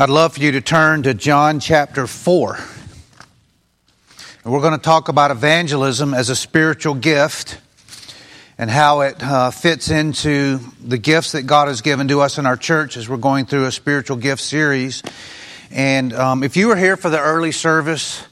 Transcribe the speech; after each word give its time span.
I'd 0.00 0.08
love 0.08 0.32
for 0.32 0.40
you 0.40 0.52
to 0.52 0.62
turn 0.62 1.02
to 1.02 1.12
John 1.12 1.60
chapter 1.60 2.06
4. 2.06 2.58
And 4.44 4.50
we're 4.50 4.62
going 4.62 4.72
to 4.72 4.78
talk 4.78 5.08
about 5.08 5.30
evangelism 5.30 6.14
as 6.14 6.30
a 6.30 6.36
spiritual 6.36 6.94
gift 6.94 7.60
and 8.56 8.70
how 8.70 9.02
it 9.02 9.22
uh, 9.22 9.50
fits 9.50 9.90
into 9.90 10.58
the 10.82 10.96
gifts 10.96 11.32
that 11.32 11.42
God 11.42 11.68
has 11.68 11.82
given 11.82 12.08
to 12.08 12.22
us 12.22 12.38
in 12.38 12.46
our 12.46 12.56
church 12.56 12.96
as 12.96 13.10
we're 13.10 13.18
going 13.18 13.44
through 13.44 13.66
a 13.66 13.70
spiritual 13.70 14.16
gift 14.16 14.40
series. 14.40 15.02
And 15.70 16.14
um, 16.14 16.44
if 16.44 16.56
you 16.56 16.68
were 16.68 16.76
here 16.76 16.96
for 16.96 17.10
the 17.10 17.20
early 17.20 17.52
service, 17.52 18.24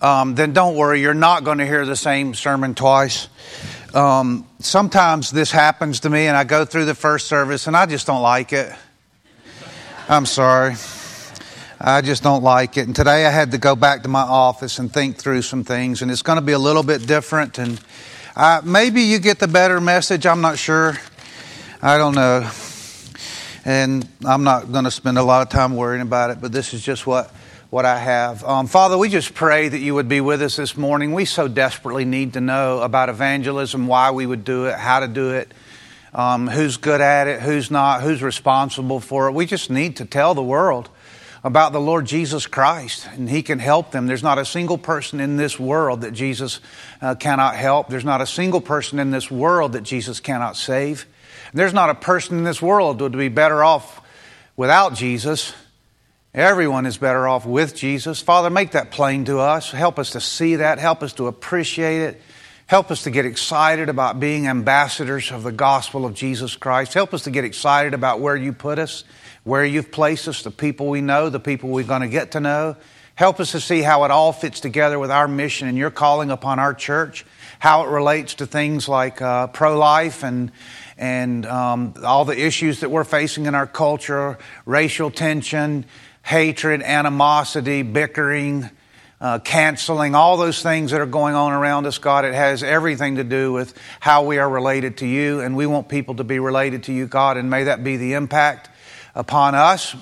um, 0.00 0.34
then 0.34 0.52
don't 0.52 0.74
worry, 0.74 1.00
you're 1.00 1.14
not 1.14 1.44
going 1.44 1.58
to 1.58 1.66
hear 1.66 1.86
the 1.86 1.94
same 1.94 2.34
sermon 2.34 2.74
twice. 2.74 3.28
Um, 3.94 4.48
sometimes 4.58 5.30
this 5.30 5.52
happens 5.52 6.00
to 6.00 6.10
me, 6.10 6.26
and 6.26 6.36
I 6.36 6.42
go 6.42 6.64
through 6.64 6.86
the 6.86 6.96
first 6.96 7.28
service 7.28 7.68
and 7.68 7.76
I 7.76 7.86
just 7.86 8.04
don't 8.04 8.22
like 8.22 8.52
it. 8.52 8.74
I'm 10.08 10.26
sorry. 10.26 10.74
I 11.86 12.00
just 12.00 12.22
don't 12.22 12.42
like 12.42 12.78
it. 12.78 12.86
And 12.86 12.96
today 12.96 13.26
I 13.26 13.30
had 13.30 13.50
to 13.50 13.58
go 13.58 13.76
back 13.76 14.04
to 14.04 14.08
my 14.08 14.22
office 14.22 14.78
and 14.78 14.90
think 14.90 15.18
through 15.18 15.42
some 15.42 15.64
things, 15.64 16.00
and 16.00 16.10
it's 16.10 16.22
going 16.22 16.36
to 16.38 16.42
be 16.42 16.52
a 16.52 16.58
little 16.58 16.82
bit 16.82 17.06
different. 17.06 17.58
And 17.58 17.78
uh, 18.34 18.62
maybe 18.64 19.02
you 19.02 19.18
get 19.18 19.38
the 19.38 19.48
better 19.48 19.82
message. 19.82 20.24
I'm 20.24 20.40
not 20.40 20.56
sure. 20.56 20.96
I 21.82 21.98
don't 21.98 22.14
know. 22.14 22.50
And 23.66 24.08
I'm 24.24 24.44
not 24.44 24.72
going 24.72 24.84
to 24.84 24.90
spend 24.90 25.18
a 25.18 25.22
lot 25.22 25.42
of 25.42 25.50
time 25.50 25.76
worrying 25.76 26.00
about 26.00 26.30
it, 26.30 26.40
but 26.40 26.52
this 26.52 26.72
is 26.72 26.82
just 26.82 27.06
what, 27.06 27.30
what 27.68 27.84
I 27.84 27.98
have. 27.98 28.42
Um, 28.44 28.66
Father, 28.66 28.96
we 28.96 29.10
just 29.10 29.34
pray 29.34 29.68
that 29.68 29.78
you 29.78 29.94
would 29.94 30.08
be 30.08 30.22
with 30.22 30.40
us 30.40 30.56
this 30.56 30.78
morning. 30.78 31.12
We 31.12 31.26
so 31.26 31.48
desperately 31.48 32.06
need 32.06 32.32
to 32.32 32.40
know 32.40 32.80
about 32.80 33.10
evangelism, 33.10 33.88
why 33.88 34.10
we 34.10 34.24
would 34.24 34.46
do 34.46 34.64
it, 34.68 34.78
how 34.78 35.00
to 35.00 35.06
do 35.06 35.32
it 35.32 35.52
um, 36.14 36.46
who's 36.46 36.76
good 36.76 37.00
at 37.00 37.26
it, 37.26 37.42
who's 37.42 37.70
not, 37.70 38.02
who's 38.02 38.22
responsible 38.22 39.00
for 39.00 39.28
it. 39.28 39.32
We 39.32 39.46
just 39.46 39.68
need 39.68 39.96
to 39.96 40.04
tell 40.04 40.34
the 40.34 40.42
world 40.42 40.88
about 41.44 41.72
the 41.74 41.80
Lord 41.80 42.06
Jesus 42.06 42.46
Christ, 42.46 43.06
and 43.12 43.28
He 43.28 43.42
can 43.42 43.58
help 43.58 43.90
them. 43.90 44.06
There's 44.06 44.22
not 44.22 44.38
a 44.38 44.46
single 44.46 44.78
person 44.78 45.20
in 45.20 45.36
this 45.36 45.60
world 45.60 46.00
that 46.00 46.12
Jesus 46.12 46.58
uh, 47.02 47.14
cannot 47.14 47.54
help. 47.54 47.88
There's 47.88 48.04
not 48.04 48.22
a 48.22 48.26
single 48.26 48.62
person 48.62 48.98
in 48.98 49.10
this 49.10 49.30
world 49.30 49.74
that 49.74 49.82
Jesus 49.82 50.20
cannot 50.20 50.56
save. 50.56 51.06
There's 51.52 51.74
not 51.74 51.90
a 51.90 51.94
person 51.94 52.38
in 52.38 52.44
this 52.44 52.62
world 52.62 52.98
that 52.98 53.04
would 53.04 53.12
be 53.12 53.28
better 53.28 53.62
off 53.62 54.00
without 54.56 54.94
Jesus. 54.94 55.52
Everyone 56.32 56.86
is 56.86 56.96
better 56.96 57.28
off 57.28 57.46
with 57.46 57.76
Jesus. 57.76 58.20
Father, 58.20 58.50
make 58.50 58.72
that 58.72 58.90
plain 58.90 59.26
to 59.26 59.38
us. 59.38 59.70
Help 59.70 59.98
us 59.98 60.10
to 60.10 60.20
see 60.20 60.56
that. 60.56 60.78
Help 60.78 61.02
us 61.02 61.12
to 61.14 61.26
appreciate 61.26 62.00
it. 62.02 62.22
Help 62.66 62.90
us 62.90 63.02
to 63.04 63.10
get 63.10 63.26
excited 63.26 63.90
about 63.90 64.18
being 64.18 64.48
ambassadors 64.48 65.30
of 65.30 65.42
the 65.42 65.52
gospel 65.52 66.06
of 66.06 66.14
Jesus 66.14 66.56
Christ. 66.56 66.94
Help 66.94 67.12
us 67.12 67.24
to 67.24 67.30
get 67.30 67.44
excited 67.44 67.92
about 67.92 68.20
where 68.20 68.34
you 68.34 68.52
put 68.54 68.78
us, 68.78 69.04
where 69.44 69.64
you've 69.64 69.92
placed 69.92 70.26
us, 70.26 70.42
the 70.42 70.50
people 70.50 70.88
we 70.88 71.00
know, 71.00 71.28
the 71.28 71.40
people 71.40 71.68
we're 71.68 71.84
going 71.84 72.00
to 72.00 72.08
get 72.08 72.32
to 72.32 72.40
know. 72.40 72.76
Help 73.14 73.38
us 73.38 73.52
to 73.52 73.60
see 73.60 73.80
how 73.80 74.04
it 74.04 74.10
all 74.10 74.32
fits 74.32 74.58
together 74.58 74.98
with 74.98 75.10
our 75.10 75.28
mission 75.28 75.68
and 75.68 75.78
your 75.78 75.90
calling 75.90 76.30
upon 76.30 76.58
our 76.58 76.74
church, 76.74 77.24
how 77.60 77.84
it 77.84 77.88
relates 77.88 78.34
to 78.34 78.46
things 78.46 78.88
like 78.88 79.22
uh, 79.22 79.46
pro 79.46 79.78
life 79.78 80.24
and, 80.24 80.50
and 80.98 81.46
um, 81.46 81.94
all 82.04 82.24
the 82.24 82.36
issues 82.36 82.80
that 82.80 82.90
we're 82.90 83.04
facing 83.04 83.46
in 83.46 83.54
our 83.54 83.68
culture 83.68 84.36
racial 84.66 85.10
tension, 85.10 85.84
hatred, 86.22 86.82
animosity, 86.82 87.82
bickering 87.82 88.68
uh, 89.20 89.38
canceling, 89.38 90.14
all 90.14 90.36
those 90.36 90.62
things 90.62 90.90
that 90.90 91.00
are 91.00 91.06
going 91.06 91.34
on 91.34 91.52
around 91.52 91.86
us, 91.86 91.98
God. 91.98 92.24
It 92.24 92.34
has 92.34 92.62
everything 92.62 93.16
to 93.16 93.24
do 93.24 93.52
with 93.52 93.74
how 94.00 94.24
we 94.24 94.38
are 94.38 94.48
related 94.48 94.98
to 94.98 95.06
you, 95.06 95.40
and 95.40 95.56
we 95.56 95.66
want 95.66 95.88
people 95.88 96.16
to 96.16 96.24
be 96.24 96.40
related 96.40 96.84
to 96.84 96.92
you, 96.92 97.06
God, 97.06 97.36
and 97.36 97.48
may 97.48 97.64
that 97.64 97.84
be 97.84 97.96
the 97.96 98.14
impact 98.14 98.70
upon 99.14 99.54
us. 99.54 99.94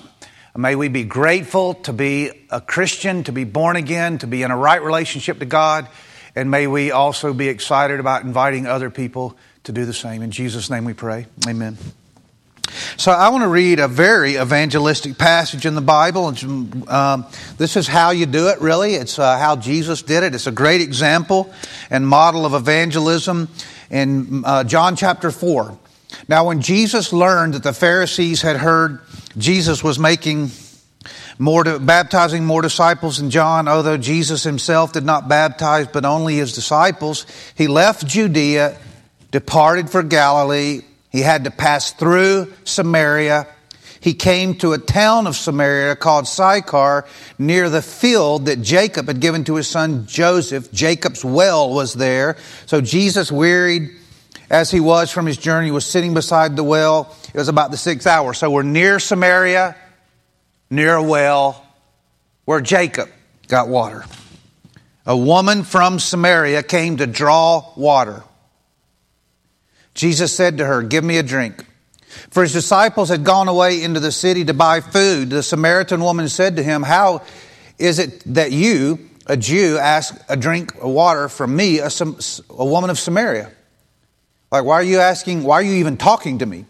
May 0.55 0.75
we 0.75 0.87
be 0.87 1.03
grateful 1.03 1.73
to 1.75 1.93
be 1.93 2.45
a 2.51 2.61
Christian, 2.61 3.23
to 3.23 3.31
be 3.31 3.43
born 3.43 3.75
again, 3.75 4.19
to 4.19 4.27
be 4.27 4.43
in 4.43 4.51
a 4.51 4.57
right 4.57 4.81
relationship 4.81 5.39
to 5.39 5.45
God, 5.45 5.87
and 6.35 6.51
may 6.51 6.67
we 6.67 6.91
also 6.91 7.33
be 7.33 7.47
excited 7.47 7.99
about 7.99 8.23
inviting 8.23 8.67
other 8.67 8.89
people 8.89 9.35
to 9.63 9.71
do 9.71 9.85
the 9.85 9.93
same. 9.93 10.21
In 10.21 10.31
Jesus' 10.31 10.69
name 10.69 10.85
we 10.85 10.93
pray. 10.93 11.25
Amen. 11.47 11.77
So 12.97 13.11
I 13.11 13.29
want 13.29 13.43
to 13.43 13.47
read 13.47 13.79
a 13.79 13.87
very 13.87 14.35
evangelistic 14.35 15.17
passage 15.17 15.65
in 15.65 15.75
the 15.75 15.81
Bible. 15.81 16.33
Um, 16.87 17.25
this 17.57 17.75
is 17.75 17.87
how 17.87 18.11
you 18.11 18.25
do 18.25 18.47
it, 18.47 18.61
really. 18.61 18.95
It's 18.95 19.19
uh, 19.19 19.37
how 19.37 19.55
Jesus 19.55 20.01
did 20.01 20.23
it. 20.23 20.33
It's 20.33 20.47
a 20.47 20.51
great 20.51 20.81
example 20.81 21.53
and 21.89 22.07
model 22.07 22.45
of 22.45 22.53
evangelism 22.53 23.49
in 23.89 24.43
uh, 24.45 24.63
John 24.63 24.95
chapter 24.95 25.29
4. 25.31 25.77
Now, 26.27 26.45
when 26.45 26.61
Jesus 26.61 27.11
learned 27.11 27.53
that 27.55 27.63
the 27.63 27.73
Pharisees 27.73 28.41
had 28.41 28.57
heard 28.57 28.99
Jesus 29.37 29.83
was 29.83 29.99
making 29.99 30.51
more 31.37 31.63
baptizing 31.79 32.45
more 32.45 32.61
disciples 32.61 33.17
than 33.17 33.29
John, 33.29 33.67
although 33.67 33.97
Jesus 33.97 34.43
himself 34.43 34.93
did 34.93 35.03
not 35.03 35.27
baptize 35.27 35.87
but 35.87 36.05
only 36.05 36.35
his 36.35 36.53
disciples, 36.53 37.25
he 37.55 37.67
left 37.67 38.05
Judea, 38.05 38.77
departed 39.31 39.89
for 39.89 40.03
Galilee 40.03 40.81
he 41.13 41.21
had 41.21 41.43
to 41.43 41.51
pass 41.51 41.91
through 41.91 42.51
Samaria. 42.65 43.47
He 43.99 44.15
came 44.15 44.55
to 44.55 44.73
a 44.73 44.79
town 44.79 45.27
of 45.27 45.35
Samaria 45.35 45.95
called 45.95 46.27
Sychar 46.27 47.05
near 47.37 47.69
the 47.69 47.83
field 47.83 48.47
that 48.47 48.61
Jacob 48.61 49.07
had 49.07 49.21
given 49.21 49.43
to 49.45 49.55
his 49.55 49.67
son 49.67 50.07
Joseph. 50.07 50.71
Jacob's 50.73 51.23
well 51.23 51.71
was 51.71 51.93
there. 51.93 52.35
So 52.65 52.81
Jesus, 52.81 53.31
wearied 53.31 53.91
as 54.53 54.69
he 54.69 54.79
was 54.79 55.09
from 55.09 55.25
his 55.25 55.37
journey, 55.37 55.71
was 55.71 55.83
sitting 55.83 56.13
beside 56.13 56.55
the 56.55 56.63
well. 56.63 57.13
It 57.33 57.37
was 57.37 57.47
about 57.47 57.71
the 57.71 57.77
sixth 57.77 58.05
hour. 58.05 58.35
So 58.35 58.51
we're 58.51 58.61
near 58.61 58.99
Samaria, 58.99 59.75
near 60.69 60.93
a 60.93 61.01
well 61.01 61.65
where 62.45 62.61
Jacob 62.61 63.09
got 63.47 63.67
water. 63.67 64.05
A 65.07 65.17
woman 65.17 65.63
from 65.63 65.97
Samaria 65.97 66.61
came 66.61 66.97
to 66.97 67.07
draw 67.07 67.73
water. 67.75 68.23
Jesus 69.95 70.31
said 70.35 70.59
to 70.59 70.65
her, 70.65 70.83
Give 70.83 71.03
me 71.03 71.17
a 71.17 71.23
drink. 71.23 71.65
For 72.29 72.43
his 72.43 72.53
disciples 72.53 73.09
had 73.09 73.23
gone 73.23 73.47
away 73.47 73.81
into 73.81 73.99
the 73.99 74.11
city 74.11 74.45
to 74.45 74.53
buy 74.53 74.81
food. 74.81 75.31
The 75.31 75.41
Samaritan 75.41 75.99
woman 75.99 76.29
said 76.29 76.57
to 76.57 76.63
him, 76.63 76.83
How 76.83 77.23
is 77.79 77.97
it 77.97 78.21
that 78.35 78.51
you, 78.51 79.09
a 79.25 79.35
Jew, 79.35 79.79
ask 79.79 80.15
a 80.29 80.37
drink 80.37 80.75
of 80.75 80.91
water 80.91 81.27
from 81.27 81.55
me, 81.55 81.79
a, 81.79 81.89
a 82.51 82.65
woman 82.65 82.91
of 82.91 82.99
Samaria? 82.99 83.51
Like, 84.53 84.65
why 84.65 84.75
are 84.75 84.83
you 84.83 84.99
asking, 84.99 85.41
why 85.41 85.55
are 85.55 85.63
you 85.63 85.73
even 85.73 85.97
talking 85.97 86.37
to 86.37 86.45
me? 86.45 86.65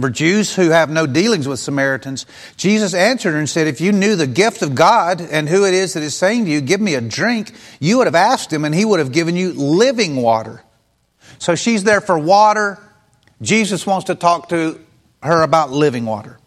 For 0.00 0.10
Jews 0.10 0.54
who 0.54 0.70
have 0.70 0.90
no 0.90 1.08
dealings 1.08 1.48
with 1.48 1.58
Samaritans, 1.58 2.24
Jesus 2.56 2.94
answered 2.94 3.32
her 3.32 3.38
and 3.38 3.48
said, 3.48 3.66
If 3.66 3.80
you 3.80 3.90
knew 3.90 4.14
the 4.14 4.28
gift 4.28 4.62
of 4.62 4.76
God 4.76 5.20
and 5.20 5.48
who 5.48 5.66
it 5.66 5.74
is 5.74 5.94
that 5.94 6.04
is 6.04 6.16
saying 6.16 6.44
to 6.44 6.52
you, 6.52 6.60
Give 6.60 6.80
me 6.80 6.94
a 6.94 7.00
drink, 7.00 7.50
you 7.80 7.98
would 7.98 8.06
have 8.06 8.14
asked 8.14 8.52
him 8.52 8.64
and 8.64 8.72
he 8.72 8.84
would 8.84 9.00
have 9.00 9.10
given 9.10 9.34
you 9.34 9.52
living 9.54 10.14
water. 10.14 10.62
So 11.40 11.56
she's 11.56 11.82
there 11.82 12.00
for 12.00 12.16
water. 12.16 12.78
Jesus 13.42 13.84
wants 13.84 14.04
to 14.04 14.14
talk 14.14 14.50
to 14.50 14.80
her 15.20 15.42
about 15.42 15.72
living 15.72 16.04
water. 16.04 16.38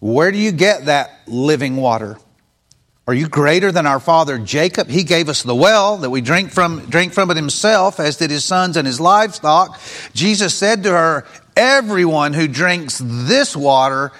Where 0.00 0.32
do 0.32 0.38
you 0.38 0.50
get 0.50 0.86
that 0.86 1.20
living 1.28 1.76
water? 1.76 2.18
Are 3.06 3.14
you 3.14 3.28
greater 3.28 3.72
than 3.72 3.86
our 3.86 3.98
father 3.98 4.38
Jacob? 4.38 4.88
He 4.88 5.02
gave 5.02 5.28
us 5.28 5.42
the 5.42 5.56
well 5.56 5.96
that 5.98 6.10
we 6.10 6.20
drink 6.20 6.52
from, 6.52 6.86
drink 6.86 7.12
from 7.12 7.30
it 7.32 7.36
himself, 7.36 7.98
as 7.98 8.16
did 8.16 8.30
his 8.30 8.44
sons 8.44 8.76
and 8.76 8.86
his 8.86 9.00
livestock. 9.00 9.80
Jesus 10.14 10.54
said 10.54 10.84
to 10.84 10.90
her, 10.90 11.26
Everyone 11.56 12.32
who 12.32 12.46
drinks 12.46 13.00
this 13.04 13.56
water 13.56 14.12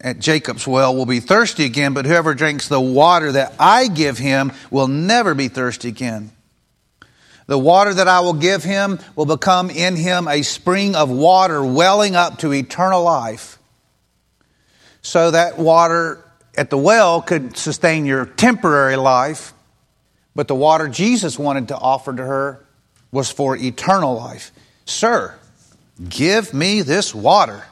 at 0.00 0.18
Jacob's 0.18 0.66
well 0.66 0.96
will 0.96 1.06
be 1.06 1.20
thirsty 1.20 1.64
again, 1.64 1.92
but 1.92 2.06
whoever 2.06 2.34
drinks 2.34 2.68
the 2.68 2.80
water 2.80 3.32
that 3.32 3.54
I 3.58 3.88
give 3.88 4.18
him 4.18 4.52
will 4.70 4.88
never 4.88 5.34
be 5.34 5.48
thirsty 5.48 5.88
again. 5.88 6.32
The 7.46 7.58
water 7.58 7.92
that 7.92 8.08
I 8.08 8.20
will 8.20 8.32
give 8.32 8.64
him 8.64 8.98
will 9.14 9.26
become 9.26 9.68
in 9.68 9.94
him 9.94 10.26
a 10.26 10.42
spring 10.42 10.96
of 10.96 11.10
water 11.10 11.62
welling 11.62 12.16
up 12.16 12.38
to 12.38 12.52
eternal 12.52 13.02
life. 13.02 13.58
So 15.02 15.32
that 15.32 15.58
water 15.58 16.24
at 16.56 16.70
the 16.70 16.78
well 16.78 17.22
could 17.22 17.56
sustain 17.56 18.06
your 18.06 18.26
temporary 18.26 18.96
life, 18.96 19.52
but 20.34 20.48
the 20.48 20.54
water 20.54 20.88
Jesus 20.88 21.38
wanted 21.38 21.68
to 21.68 21.76
offer 21.76 22.12
to 22.12 22.24
her 22.24 22.64
was 23.10 23.30
for 23.30 23.56
eternal 23.56 24.16
life. 24.16 24.50
Sir, 24.84 25.34
give 26.08 26.52
me 26.54 26.82
this 26.82 27.14
water 27.14 27.64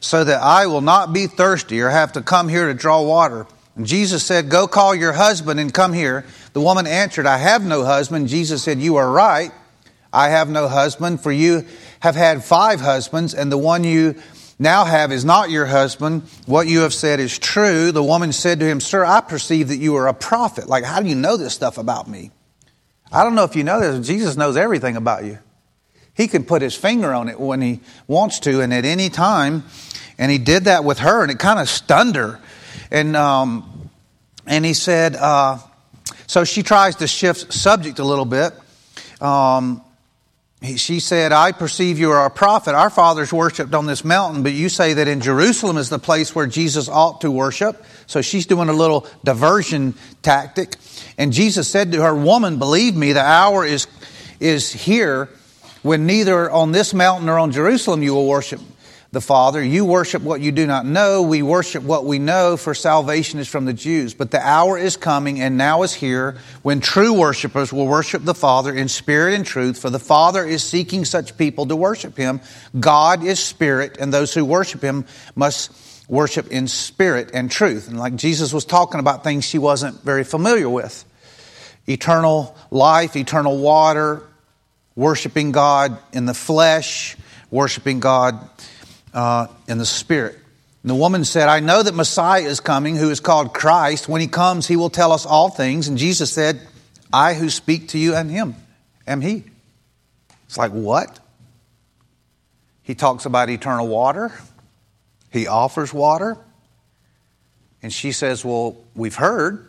so 0.00 0.24
that 0.24 0.42
I 0.42 0.66
will 0.66 0.80
not 0.80 1.12
be 1.12 1.26
thirsty 1.26 1.80
or 1.80 1.90
have 1.90 2.12
to 2.12 2.22
come 2.22 2.48
here 2.48 2.66
to 2.68 2.74
draw 2.74 3.02
water. 3.02 3.46
And 3.76 3.86
Jesus 3.86 4.24
said, 4.24 4.48
Go 4.48 4.66
call 4.66 4.94
your 4.94 5.12
husband 5.12 5.60
and 5.60 5.72
come 5.72 5.92
here. 5.92 6.24
The 6.52 6.60
woman 6.60 6.86
answered, 6.86 7.26
I 7.26 7.38
have 7.38 7.64
no 7.64 7.84
husband. 7.84 8.28
Jesus 8.28 8.62
said, 8.62 8.80
You 8.80 8.96
are 8.96 9.10
right. 9.10 9.52
I 10.12 10.30
have 10.30 10.48
no 10.48 10.66
husband, 10.66 11.20
for 11.20 11.30
you 11.30 11.66
have 12.00 12.16
had 12.16 12.42
five 12.42 12.80
husbands, 12.80 13.32
and 13.32 13.52
the 13.52 13.58
one 13.58 13.84
you 13.84 14.16
now 14.60 14.84
have 14.84 15.10
is 15.10 15.24
not 15.24 15.50
your 15.50 15.64
husband. 15.64 16.22
What 16.44 16.68
you 16.68 16.80
have 16.80 16.92
said 16.92 17.18
is 17.18 17.38
true. 17.38 17.92
The 17.92 18.04
woman 18.04 18.32
said 18.32 18.60
to 18.60 18.66
him, 18.66 18.78
Sir, 18.78 19.04
I 19.04 19.22
perceive 19.22 19.68
that 19.68 19.78
you 19.78 19.96
are 19.96 20.06
a 20.06 20.14
prophet. 20.14 20.68
Like, 20.68 20.84
how 20.84 21.00
do 21.00 21.08
you 21.08 21.14
know 21.14 21.38
this 21.38 21.54
stuff 21.54 21.78
about 21.78 22.06
me? 22.06 22.30
I 23.10 23.24
don't 23.24 23.34
know 23.34 23.44
if 23.44 23.56
you 23.56 23.64
know 23.64 23.80
this. 23.80 24.06
Jesus 24.06 24.36
knows 24.36 24.58
everything 24.58 24.96
about 24.96 25.24
you. 25.24 25.38
He 26.12 26.28
can 26.28 26.44
put 26.44 26.60
his 26.60 26.76
finger 26.76 27.14
on 27.14 27.30
it 27.30 27.40
when 27.40 27.62
he 27.62 27.80
wants 28.06 28.40
to 28.40 28.60
and 28.60 28.74
at 28.74 28.84
any 28.84 29.08
time. 29.08 29.64
And 30.18 30.30
he 30.30 30.36
did 30.36 30.64
that 30.64 30.84
with 30.84 30.98
her, 30.98 31.22
and 31.22 31.32
it 31.32 31.38
kind 31.38 31.58
of 31.58 31.66
stunned 31.66 32.16
her. 32.16 32.38
And, 32.90 33.16
um, 33.16 33.90
and 34.46 34.62
he 34.62 34.74
said, 34.74 35.16
uh, 35.16 35.58
so 36.26 36.44
she 36.44 36.62
tries 36.62 36.96
to 36.96 37.06
shift 37.06 37.54
subject 37.54 37.98
a 37.98 38.04
little 38.04 38.26
bit. 38.26 38.52
Um, 39.22 39.82
she 40.76 41.00
said, 41.00 41.32
I 41.32 41.52
perceive 41.52 41.98
you 41.98 42.10
are 42.10 42.26
a 42.26 42.30
prophet. 42.30 42.74
Our 42.74 42.90
fathers 42.90 43.32
worshiped 43.32 43.72
on 43.72 43.86
this 43.86 44.04
mountain, 44.04 44.42
but 44.42 44.52
you 44.52 44.68
say 44.68 44.92
that 44.94 45.08
in 45.08 45.22
Jerusalem 45.22 45.78
is 45.78 45.88
the 45.88 45.98
place 45.98 46.34
where 46.34 46.46
Jesus 46.46 46.86
ought 46.86 47.22
to 47.22 47.30
worship. 47.30 47.82
So 48.06 48.20
she's 48.20 48.44
doing 48.44 48.68
a 48.68 48.74
little 48.74 49.06
diversion 49.24 49.94
tactic. 50.22 50.76
And 51.16 51.32
Jesus 51.32 51.66
said 51.66 51.92
to 51.92 52.02
her, 52.02 52.14
Woman, 52.14 52.58
believe 52.58 52.94
me, 52.94 53.12
the 53.12 53.22
hour 53.22 53.64
is, 53.64 53.86
is 54.38 54.70
here 54.70 55.30
when 55.82 56.04
neither 56.04 56.50
on 56.50 56.72
this 56.72 56.92
mountain 56.92 57.26
nor 57.26 57.38
on 57.38 57.52
Jerusalem 57.52 58.02
you 58.02 58.12
will 58.12 58.26
worship 58.26 58.60
the 59.12 59.20
Father. 59.20 59.62
You 59.62 59.84
worship 59.84 60.22
what 60.22 60.40
you 60.40 60.52
do 60.52 60.66
not 60.66 60.86
know. 60.86 61.22
We 61.22 61.42
worship 61.42 61.82
what 61.82 62.04
we 62.04 62.20
know, 62.20 62.56
for 62.56 62.74
salvation 62.74 63.40
is 63.40 63.48
from 63.48 63.64
the 63.64 63.72
Jews. 63.72 64.14
But 64.14 64.30
the 64.30 64.40
hour 64.40 64.78
is 64.78 64.96
coming 64.96 65.40
and 65.40 65.56
now 65.56 65.82
is 65.82 65.92
here 65.92 66.36
when 66.62 66.80
true 66.80 67.12
worshipers 67.12 67.72
will 67.72 67.88
worship 67.88 68.24
the 68.24 68.34
Father 68.34 68.72
in 68.72 68.88
spirit 68.88 69.34
and 69.34 69.44
truth, 69.44 69.80
for 69.80 69.90
the 69.90 69.98
Father 69.98 70.44
is 70.44 70.62
seeking 70.62 71.04
such 71.04 71.36
people 71.36 71.66
to 71.66 71.76
worship 71.76 72.16
Him. 72.16 72.40
God 72.78 73.24
is 73.24 73.40
spirit, 73.40 73.96
and 73.98 74.12
those 74.12 74.32
who 74.32 74.44
worship 74.44 74.80
Him 74.80 75.04
must 75.34 75.72
worship 76.08 76.48
in 76.48 76.68
spirit 76.68 77.30
and 77.34 77.50
truth. 77.50 77.88
And 77.88 77.98
like 77.98 78.14
Jesus 78.14 78.52
was 78.52 78.64
talking 78.64 79.00
about 79.00 79.24
things 79.24 79.44
she 79.44 79.58
wasn't 79.58 80.00
very 80.02 80.24
familiar 80.24 80.68
with 80.68 81.04
eternal 81.88 82.56
life, 82.70 83.16
eternal 83.16 83.58
water, 83.58 84.22
worshiping 84.94 85.50
God 85.50 85.98
in 86.12 86.26
the 86.26 86.34
flesh, 86.34 87.16
worshiping 87.50 87.98
God 87.98 88.48
uh, 89.12 89.46
in 89.68 89.78
the 89.78 89.86
Spirit. 89.86 90.36
And 90.82 90.90
the 90.90 90.94
woman 90.94 91.24
said, 91.24 91.48
I 91.48 91.60
know 91.60 91.82
that 91.82 91.94
Messiah 91.94 92.42
is 92.42 92.60
coming, 92.60 92.96
who 92.96 93.10
is 93.10 93.20
called 93.20 93.52
Christ. 93.52 94.08
When 94.08 94.20
he 94.20 94.26
comes, 94.26 94.66
he 94.66 94.76
will 94.76 94.90
tell 94.90 95.12
us 95.12 95.26
all 95.26 95.50
things. 95.50 95.88
And 95.88 95.98
Jesus 95.98 96.32
said, 96.32 96.60
I 97.12 97.34
who 97.34 97.50
speak 97.50 97.88
to 97.88 97.98
you 97.98 98.14
and 98.14 98.30
him 98.30 98.54
am 99.06 99.20
he. 99.20 99.44
It's 100.46 100.56
like, 100.56 100.72
what? 100.72 101.18
He 102.82 102.94
talks 102.94 103.26
about 103.26 103.50
eternal 103.50 103.86
water. 103.86 104.32
He 105.30 105.46
offers 105.46 105.92
water. 105.92 106.38
And 107.82 107.92
she 107.92 108.12
says, 108.12 108.44
Well, 108.44 108.76
we've 108.94 109.14
heard 109.14 109.68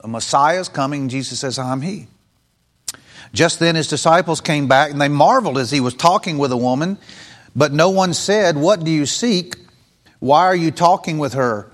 a 0.00 0.08
Messiah 0.08 0.60
is 0.60 0.68
coming. 0.68 1.08
Jesus 1.08 1.40
says, 1.40 1.58
I'm 1.58 1.80
he. 1.80 2.06
Just 3.32 3.60
then 3.60 3.76
his 3.76 3.88
disciples 3.88 4.40
came 4.40 4.68
back 4.68 4.90
and 4.90 5.00
they 5.00 5.08
marveled 5.08 5.58
as 5.58 5.70
he 5.70 5.80
was 5.80 5.94
talking 5.94 6.38
with 6.38 6.52
a 6.52 6.56
woman. 6.56 6.98
But 7.54 7.72
no 7.72 7.90
one 7.90 8.14
said, 8.14 8.56
What 8.56 8.84
do 8.84 8.90
you 8.90 9.06
seek? 9.06 9.56
Why 10.18 10.46
are 10.46 10.56
you 10.56 10.70
talking 10.70 11.18
with 11.18 11.34
her? 11.34 11.70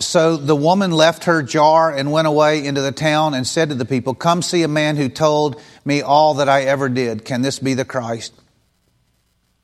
So 0.00 0.36
the 0.36 0.56
woman 0.56 0.90
left 0.90 1.24
her 1.24 1.42
jar 1.42 1.92
and 1.94 2.10
went 2.10 2.26
away 2.26 2.64
into 2.64 2.80
the 2.80 2.92
town 2.92 3.34
and 3.34 3.46
said 3.46 3.68
to 3.68 3.74
the 3.74 3.84
people, 3.84 4.14
Come 4.14 4.42
see 4.42 4.62
a 4.62 4.68
man 4.68 4.96
who 4.96 5.08
told 5.08 5.60
me 5.84 6.02
all 6.02 6.34
that 6.34 6.48
I 6.48 6.62
ever 6.62 6.88
did. 6.88 7.24
Can 7.24 7.42
this 7.42 7.58
be 7.58 7.74
the 7.74 7.84
Christ? 7.84 8.32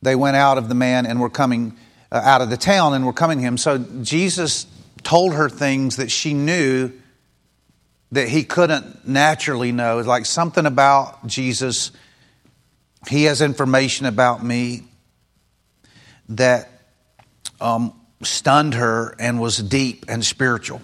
They 0.02 0.14
went 0.14 0.36
out 0.36 0.58
of 0.58 0.68
the 0.68 0.74
man 0.74 1.06
and 1.06 1.20
were 1.20 1.30
coming 1.30 1.76
uh, 2.12 2.20
out 2.22 2.40
of 2.40 2.50
the 2.50 2.56
town 2.56 2.94
and 2.94 3.04
were 3.04 3.12
coming 3.12 3.38
to 3.38 3.44
him. 3.44 3.58
So 3.58 3.78
Jesus 3.78 4.66
told 5.02 5.34
her 5.34 5.48
things 5.48 5.96
that 5.96 6.10
she 6.10 6.34
knew 6.34 6.92
that 8.12 8.28
he 8.28 8.44
couldn't 8.44 9.06
naturally 9.06 9.72
know. 9.72 9.98
It's 9.98 10.08
like 10.08 10.26
something 10.26 10.66
about 10.66 11.26
Jesus 11.26 11.90
he 13.06 13.24
has 13.24 13.40
information 13.40 14.06
about 14.06 14.44
me 14.44 14.82
that 16.30 16.68
um, 17.60 17.92
stunned 18.22 18.74
her 18.74 19.14
and 19.18 19.40
was 19.40 19.58
deep 19.58 20.06
and 20.08 20.24
spiritual. 20.24 20.80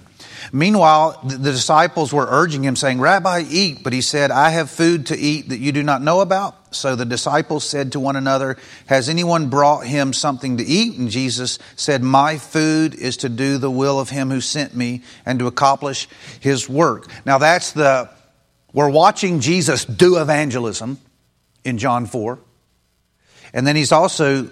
Meanwhile, 0.53 1.21
the 1.25 1.39
disciples 1.39 2.13
were 2.13 2.27
urging 2.29 2.63
him, 2.65 2.77
saying, 2.77 3.01
Rabbi, 3.01 3.45
eat. 3.49 3.83
But 3.83 3.93
he 3.93 4.01
said, 4.01 4.31
I 4.31 4.51
have 4.51 4.71
food 4.71 5.07
to 5.07 5.17
eat 5.17 5.49
that 5.49 5.59
you 5.59 5.73
do 5.73 5.83
not 5.83 6.03
know 6.03 6.21
about. 6.21 6.77
So 6.77 6.97
the 6.97 7.05
disciples 7.05 7.65
said 7.65 7.93
to 7.93 8.01
one 8.01 8.17
another, 8.17 8.57
Has 8.87 9.09
anyone 9.09 9.49
brought 9.49 9.87
him 9.87 10.13
something 10.13 10.59
to 10.59 10.65
eat? 10.65 10.99
And 10.99 11.09
Jesus 11.09 11.59
said, 11.77 12.03
My 12.03 12.37
food 12.37 12.95
is 12.95 13.19
to 13.19 13.29
do 13.29 13.59
the 13.59 13.71
will 13.71 14.01
of 14.01 14.11
him 14.11 14.31
who 14.31 14.41
sent 14.41 14.75
me 14.75 15.03
and 15.25 15.39
to 15.39 15.47
accomplish 15.47 16.09
his 16.41 16.69
work. 16.69 17.09
Now 17.25 17.39
that's 17.39 17.73
the, 17.73 18.11
we're 18.73 18.91
watching 18.91 19.41
Jesus 19.41 19.85
do 19.85 20.21
evangelism 20.21 20.99
in 21.65 21.79
John 21.79 22.07
4. 22.07 22.39
And 23.53 23.67
then 23.67 23.77
he's 23.77 23.93
also 23.93 24.51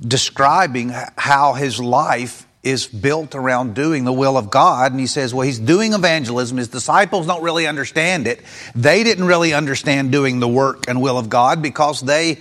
describing 0.00 0.90
how 1.16 1.54
his 1.54 1.80
life 1.80 2.46
is 2.62 2.86
built 2.86 3.36
around 3.36 3.74
doing 3.74 4.04
the 4.04 4.12
will 4.12 4.36
of 4.36 4.50
God. 4.50 4.90
And 4.90 4.98
he 4.98 5.06
says, 5.06 5.32
well, 5.32 5.46
he's 5.46 5.58
doing 5.58 5.92
evangelism. 5.92 6.58
His 6.58 6.68
disciples 6.68 7.26
don't 7.26 7.42
really 7.42 7.66
understand 7.66 8.26
it. 8.26 8.42
They 8.74 9.04
didn't 9.04 9.26
really 9.26 9.54
understand 9.54 10.10
doing 10.10 10.40
the 10.40 10.48
work 10.48 10.88
and 10.88 11.00
will 11.00 11.16
of 11.16 11.30
God 11.30 11.62
because 11.62 12.00
they 12.00 12.38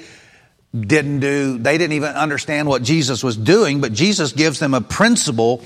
didn't 0.74 1.20
do, 1.20 1.60
they 1.60 1.78
didn't 1.78 1.94
even 1.94 2.16
understand 2.16 2.68
what 2.68 2.82
Jesus 2.82 3.24
was 3.24 3.38
doing. 3.38 3.82
But 3.82 3.94
Jesus 3.94 4.34
gives 4.34 4.58
them 4.60 4.74
a 4.74 4.82
principle 4.82 5.64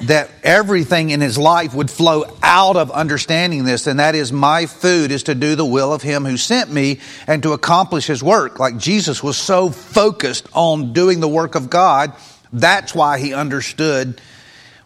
that 0.00 0.30
everything 0.44 1.10
in 1.10 1.20
his 1.20 1.36
life 1.36 1.74
would 1.74 1.90
flow 1.90 2.24
out 2.42 2.76
of 2.76 2.90
understanding 2.90 3.64
this, 3.64 3.86
and 3.86 3.98
that 3.98 4.14
is 4.14 4.32
my 4.32 4.66
food 4.66 5.10
is 5.10 5.24
to 5.24 5.34
do 5.34 5.56
the 5.56 5.64
will 5.64 5.92
of 5.92 6.02
him 6.02 6.24
who 6.24 6.36
sent 6.36 6.70
me 6.70 7.00
and 7.26 7.42
to 7.42 7.52
accomplish 7.52 8.06
his 8.06 8.22
work. 8.22 8.60
Like 8.60 8.76
Jesus 8.76 9.22
was 9.22 9.36
so 9.36 9.70
focused 9.70 10.48
on 10.52 10.92
doing 10.92 11.18
the 11.18 11.28
work 11.28 11.56
of 11.56 11.68
God, 11.68 12.12
that's 12.52 12.94
why 12.94 13.18
he 13.18 13.34
understood 13.34 14.20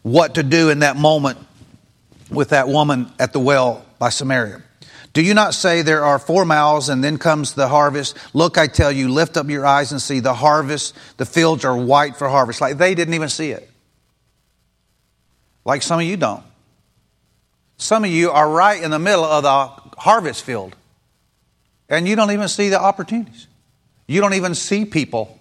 what 0.01 0.35
to 0.37 0.43
do 0.43 0.71
in 0.71 0.81
that 0.81 0.97
moment 0.97 1.39
with 2.31 2.49
that 2.49 2.67
woman 2.67 3.13
at 3.19 3.35
the 3.35 3.39
well 3.39 3.85
by 3.99 4.09
Samaria. 4.09 4.63
Do 5.13 5.21
you 5.21 5.35
not 5.35 5.53
say 5.53 5.83
there 5.83 6.05
are 6.05 6.19
four 6.19 6.47
mouths 6.47 6.89
and 6.89 7.05
then 7.05 7.19
comes 7.19 7.53
the 7.53 7.69
harvest? 7.69 8.17
Look, 8.33 8.57
I 8.57 8.67
tell 8.67 8.91
you, 8.91 9.11
lift 9.11 9.37
up 9.37 9.51
your 9.51 9.67
eyes 9.67 9.93
and 9.93 10.01
see 10.01 10.21
the 10.21 10.33
harvest. 10.33 10.97
The 11.19 11.27
fields 11.27 11.67
are 11.67 11.77
white 11.77 12.17
for 12.17 12.31
harvest. 12.31 12.63
Like 12.63 12.79
they 12.79 12.95
didn't 12.95 13.13
even 13.13 13.29
see 13.29 13.51
it 13.51 13.72
like 15.65 15.83
some 15.83 16.01
of 16.01 16.07
you 16.07 16.17
don't. 16.17 16.43
Some 17.77 18.05
of 18.05 18.11
you 18.11 18.31
are 18.31 18.49
right 18.49 18.83
in 18.83 18.91
the 18.91 18.99
middle 18.99 19.25
of 19.25 19.43
the 19.43 19.99
harvest 20.01 20.45
field, 20.45 20.77
and 21.89 22.07
you 22.07 22.17
don't 22.17 22.31
even 22.31 22.49
see 22.49 22.69
the 22.69 22.81
opportunities. 22.81 23.47
You 24.07 24.21
don't 24.21 24.35
even 24.35 24.55
see 24.55 24.85
people 24.85 25.39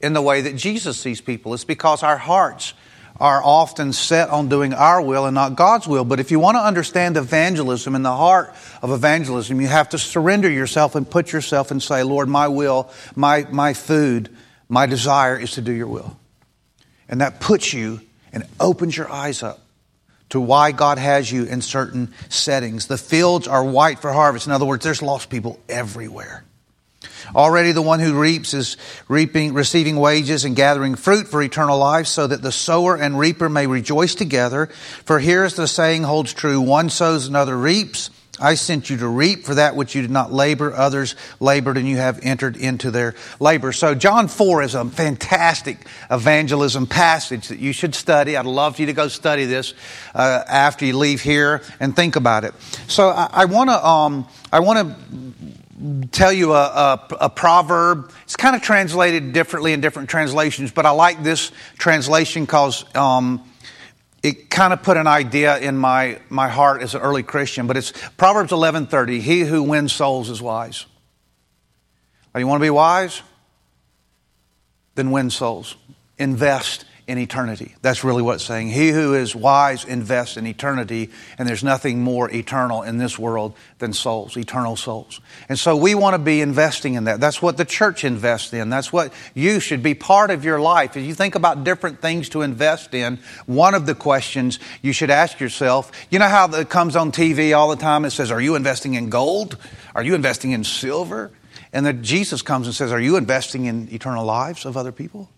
in 0.00 0.12
the 0.12 0.22
way 0.22 0.42
that 0.42 0.56
Jesus 0.56 0.98
sees 0.98 1.20
people. 1.20 1.54
It's 1.54 1.64
because 1.64 2.02
our 2.02 2.16
hearts 2.16 2.74
are 3.20 3.42
often 3.42 3.92
set 3.92 4.30
on 4.30 4.48
doing 4.48 4.72
our 4.72 5.02
will 5.02 5.26
and 5.26 5.34
not 5.34 5.56
God's 5.56 5.88
will. 5.88 6.04
But 6.04 6.20
if 6.20 6.30
you 6.30 6.38
want 6.38 6.56
to 6.56 6.60
understand 6.60 7.16
evangelism 7.16 7.94
and 7.94 8.04
the 8.04 8.14
heart 8.14 8.54
of 8.80 8.92
evangelism, 8.92 9.60
you 9.60 9.66
have 9.66 9.88
to 9.90 9.98
surrender 9.98 10.48
yourself 10.48 10.94
and 10.94 11.08
put 11.08 11.32
yourself 11.32 11.70
and 11.70 11.82
say, 11.82 12.02
Lord, 12.02 12.28
my 12.28 12.48
will, 12.48 12.90
my, 13.16 13.46
my 13.50 13.74
food, 13.74 14.34
my 14.68 14.86
desire 14.86 15.36
is 15.36 15.52
to 15.52 15.60
do 15.60 15.72
your 15.72 15.88
will. 15.88 16.16
And 17.08 17.20
that 17.20 17.40
puts 17.40 17.72
you 17.72 18.00
and 18.38 18.50
opens 18.60 18.96
your 18.96 19.10
eyes 19.10 19.42
up 19.42 19.60
to 20.30 20.40
why 20.40 20.72
God 20.72 20.98
has 20.98 21.30
you 21.30 21.44
in 21.44 21.62
certain 21.62 22.12
settings. 22.28 22.86
The 22.86 22.98
fields 22.98 23.48
are 23.48 23.64
white 23.64 23.98
for 23.98 24.12
harvest. 24.12 24.46
In 24.46 24.52
other 24.52 24.66
words, 24.66 24.84
there's 24.84 25.02
lost 25.02 25.30
people 25.30 25.58
everywhere. 25.68 26.44
Already 27.34 27.72
the 27.72 27.82
one 27.82 28.00
who 28.00 28.20
reaps 28.20 28.54
is 28.54 28.76
reaping, 29.08 29.52
receiving 29.52 29.96
wages 29.96 30.44
and 30.44 30.56
gathering 30.56 30.94
fruit 30.94 31.28
for 31.28 31.42
eternal 31.42 31.78
life 31.78 32.06
so 32.06 32.26
that 32.26 32.42
the 32.42 32.52
sower 32.52 32.96
and 32.96 33.18
reaper 33.18 33.48
may 33.48 33.66
rejoice 33.66 34.14
together. 34.14 34.66
For 35.04 35.18
here 35.18 35.44
is 35.44 35.54
the 35.54 35.66
saying 35.66 36.04
holds 36.04 36.32
true. 36.32 36.60
One 36.60 36.90
sows, 36.90 37.26
another 37.26 37.56
reaps. 37.56 38.10
I 38.40 38.54
sent 38.54 38.90
you 38.90 38.96
to 38.98 39.08
reap 39.08 39.44
for 39.44 39.54
that 39.54 39.76
which 39.76 39.94
you 39.94 40.02
did 40.02 40.10
not 40.10 40.32
labor. 40.32 40.74
Others 40.74 41.16
labored 41.40 41.76
and 41.76 41.88
you 41.88 41.96
have 41.96 42.20
entered 42.22 42.56
into 42.56 42.90
their 42.90 43.14
labor. 43.40 43.72
So 43.72 43.94
John 43.94 44.28
4 44.28 44.62
is 44.62 44.74
a 44.74 44.84
fantastic 44.84 45.86
evangelism 46.10 46.86
passage 46.86 47.48
that 47.48 47.58
you 47.58 47.72
should 47.72 47.94
study. 47.94 48.36
I'd 48.36 48.46
love 48.46 48.76
for 48.76 48.82
you 48.82 48.86
to 48.86 48.92
go 48.92 49.08
study 49.08 49.44
this 49.44 49.74
uh, 50.14 50.44
after 50.48 50.84
you 50.84 50.96
leave 50.96 51.20
here 51.20 51.62
and 51.80 51.94
think 51.94 52.16
about 52.16 52.44
it. 52.44 52.54
So 52.86 53.08
I, 53.08 53.46
want 53.46 53.70
to, 53.70 53.86
um, 53.86 54.28
I 54.52 54.60
want 54.60 54.88
to 54.88 56.08
tell 56.10 56.32
you 56.32 56.52
a, 56.52 56.64
a, 56.64 57.16
a, 57.22 57.30
proverb. 57.30 58.12
It's 58.24 58.36
kind 58.36 58.56
of 58.56 58.62
translated 58.62 59.32
differently 59.32 59.72
in 59.72 59.80
different 59.80 60.08
translations, 60.08 60.72
but 60.72 60.86
I 60.86 60.90
like 60.90 61.22
this 61.22 61.52
translation 61.78 62.44
because 62.44 62.84
um, 62.96 63.44
it 64.22 64.50
kind 64.50 64.72
of 64.72 64.82
put 64.82 64.96
an 64.96 65.06
idea 65.06 65.58
in 65.58 65.76
my, 65.76 66.20
my 66.28 66.48
heart 66.48 66.82
as 66.82 66.94
an 66.94 67.00
early 67.00 67.22
Christian, 67.22 67.66
but 67.66 67.76
it's 67.76 67.92
Proverbs 68.16 68.50
11:30, 68.50 69.20
he 69.20 69.40
who 69.40 69.62
wins 69.62 69.92
souls 69.92 70.30
is 70.30 70.42
wise. 70.42 70.86
You 72.36 72.46
want 72.46 72.60
to 72.60 72.64
be 72.64 72.70
wise? 72.70 73.22
Then 74.94 75.10
win 75.10 75.30
souls. 75.30 75.76
Invest 76.18 76.84
in 77.08 77.16
eternity. 77.16 77.74
That's 77.80 78.04
really 78.04 78.20
what 78.20 78.34
it's 78.34 78.44
saying. 78.44 78.68
He 78.68 78.90
who 78.90 79.14
is 79.14 79.34
wise 79.34 79.86
invests 79.86 80.36
in 80.36 80.46
eternity, 80.46 81.08
and 81.38 81.48
there's 81.48 81.64
nothing 81.64 82.02
more 82.02 82.30
eternal 82.30 82.82
in 82.82 82.98
this 82.98 83.18
world 83.18 83.54
than 83.78 83.94
souls, 83.94 84.36
eternal 84.36 84.76
souls. 84.76 85.22
And 85.48 85.58
so 85.58 85.74
we 85.74 85.94
want 85.94 86.12
to 86.12 86.18
be 86.18 86.42
investing 86.42 86.94
in 86.94 87.04
that. 87.04 87.18
That's 87.18 87.40
what 87.40 87.56
the 87.56 87.64
church 87.64 88.04
invests 88.04 88.52
in. 88.52 88.68
That's 88.68 88.92
what 88.92 89.14
you 89.32 89.58
should 89.58 89.82
be 89.82 89.94
part 89.94 90.30
of 90.30 90.44
your 90.44 90.60
life. 90.60 90.98
As 90.98 91.06
you 91.06 91.14
think 91.14 91.34
about 91.34 91.64
different 91.64 92.02
things 92.02 92.28
to 92.30 92.42
invest 92.42 92.92
in, 92.92 93.18
one 93.46 93.74
of 93.74 93.86
the 93.86 93.94
questions 93.94 94.58
you 94.82 94.92
should 94.92 95.10
ask 95.10 95.40
yourself, 95.40 95.90
you 96.10 96.18
know 96.18 96.28
how 96.28 96.46
it 96.50 96.68
comes 96.68 96.94
on 96.94 97.10
TV 97.10 97.56
all 97.56 97.70
the 97.70 97.76
time? 97.76 98.04
It 98.04 98.10
says, 98.10 98.30
Are 98.30 98.40
you 98.40 98.54
investing 98.54 98.94
in 98.94 99.08
gold? 99.08 99.56
Are 99.94 100.02
you 100.02 100.14
investing 100.14 100.50
in 100.50 100.62
silver? 100.62 101.30
And 101.72 101.86
then 101.86 102.02
Jesus 102.02 102.42
comes 102.42 102.66
and 102.66 102.76
says, 102.76 102.92
Are 102.92 103.00
you 103.00 103.16
investing 103.16 103.64
in 103.64 103.88
eternal 103.94 104.26
lives 104.26 104.66
of 104.66 104.76
other 104.76 104.92
people? 104.92 105.30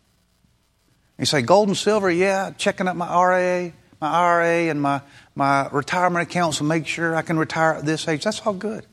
You 1.20 1.26
say, 1.26 1.42
gold 1.42 1.68
and 1.68 1.76
silver, 1.76 2.10
yeah, 2.10 2.52
checking 2.56 2.88
up 2.88 2.96
my 2.96 3.06
RA, 3.06 3.70
my 4.00 4.08
IRA, 4.08 4.70
and 4.70 4.80
my, 4.80 5.02
my 5.34 5.68
retirement 5.68 6.26
accounts 6.26 6.58
to 6.58 6.64
make 6.64 6.86
sure 6.86 7.14
I 7.14 7.20
can 7.20 7.38
retire 7.38 7.74
at 7.74 7.84
this 7.84 8.08
age. 8.08 8.24
That's 8.24 8.40
all 8.46 8.54
good. 8.54 8.86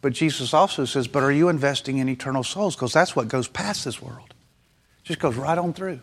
But 0.00 0.14
Jesus 0.14 0.54
also 0.54 0.86
says, 0.86 1.06
but 1.06 1.22
are 1.22 1.30
you 1.30 1.50
investing 1.50 1.98
in 1.98 2.08
eternal 2.08 2.42
souls? 2.42 2.74
Because 2.74 2.94
that's 2.94 3.14
what 3.14 3.28
goes 3.28 3.48
past 3.48 3.84
this 3.84 4.00
world. 4.00 4.32
Just 5.04 5.20
goes 5.20 5.36
right 5.36 5.58
on 5.58 5.74
through. 5.74 6.00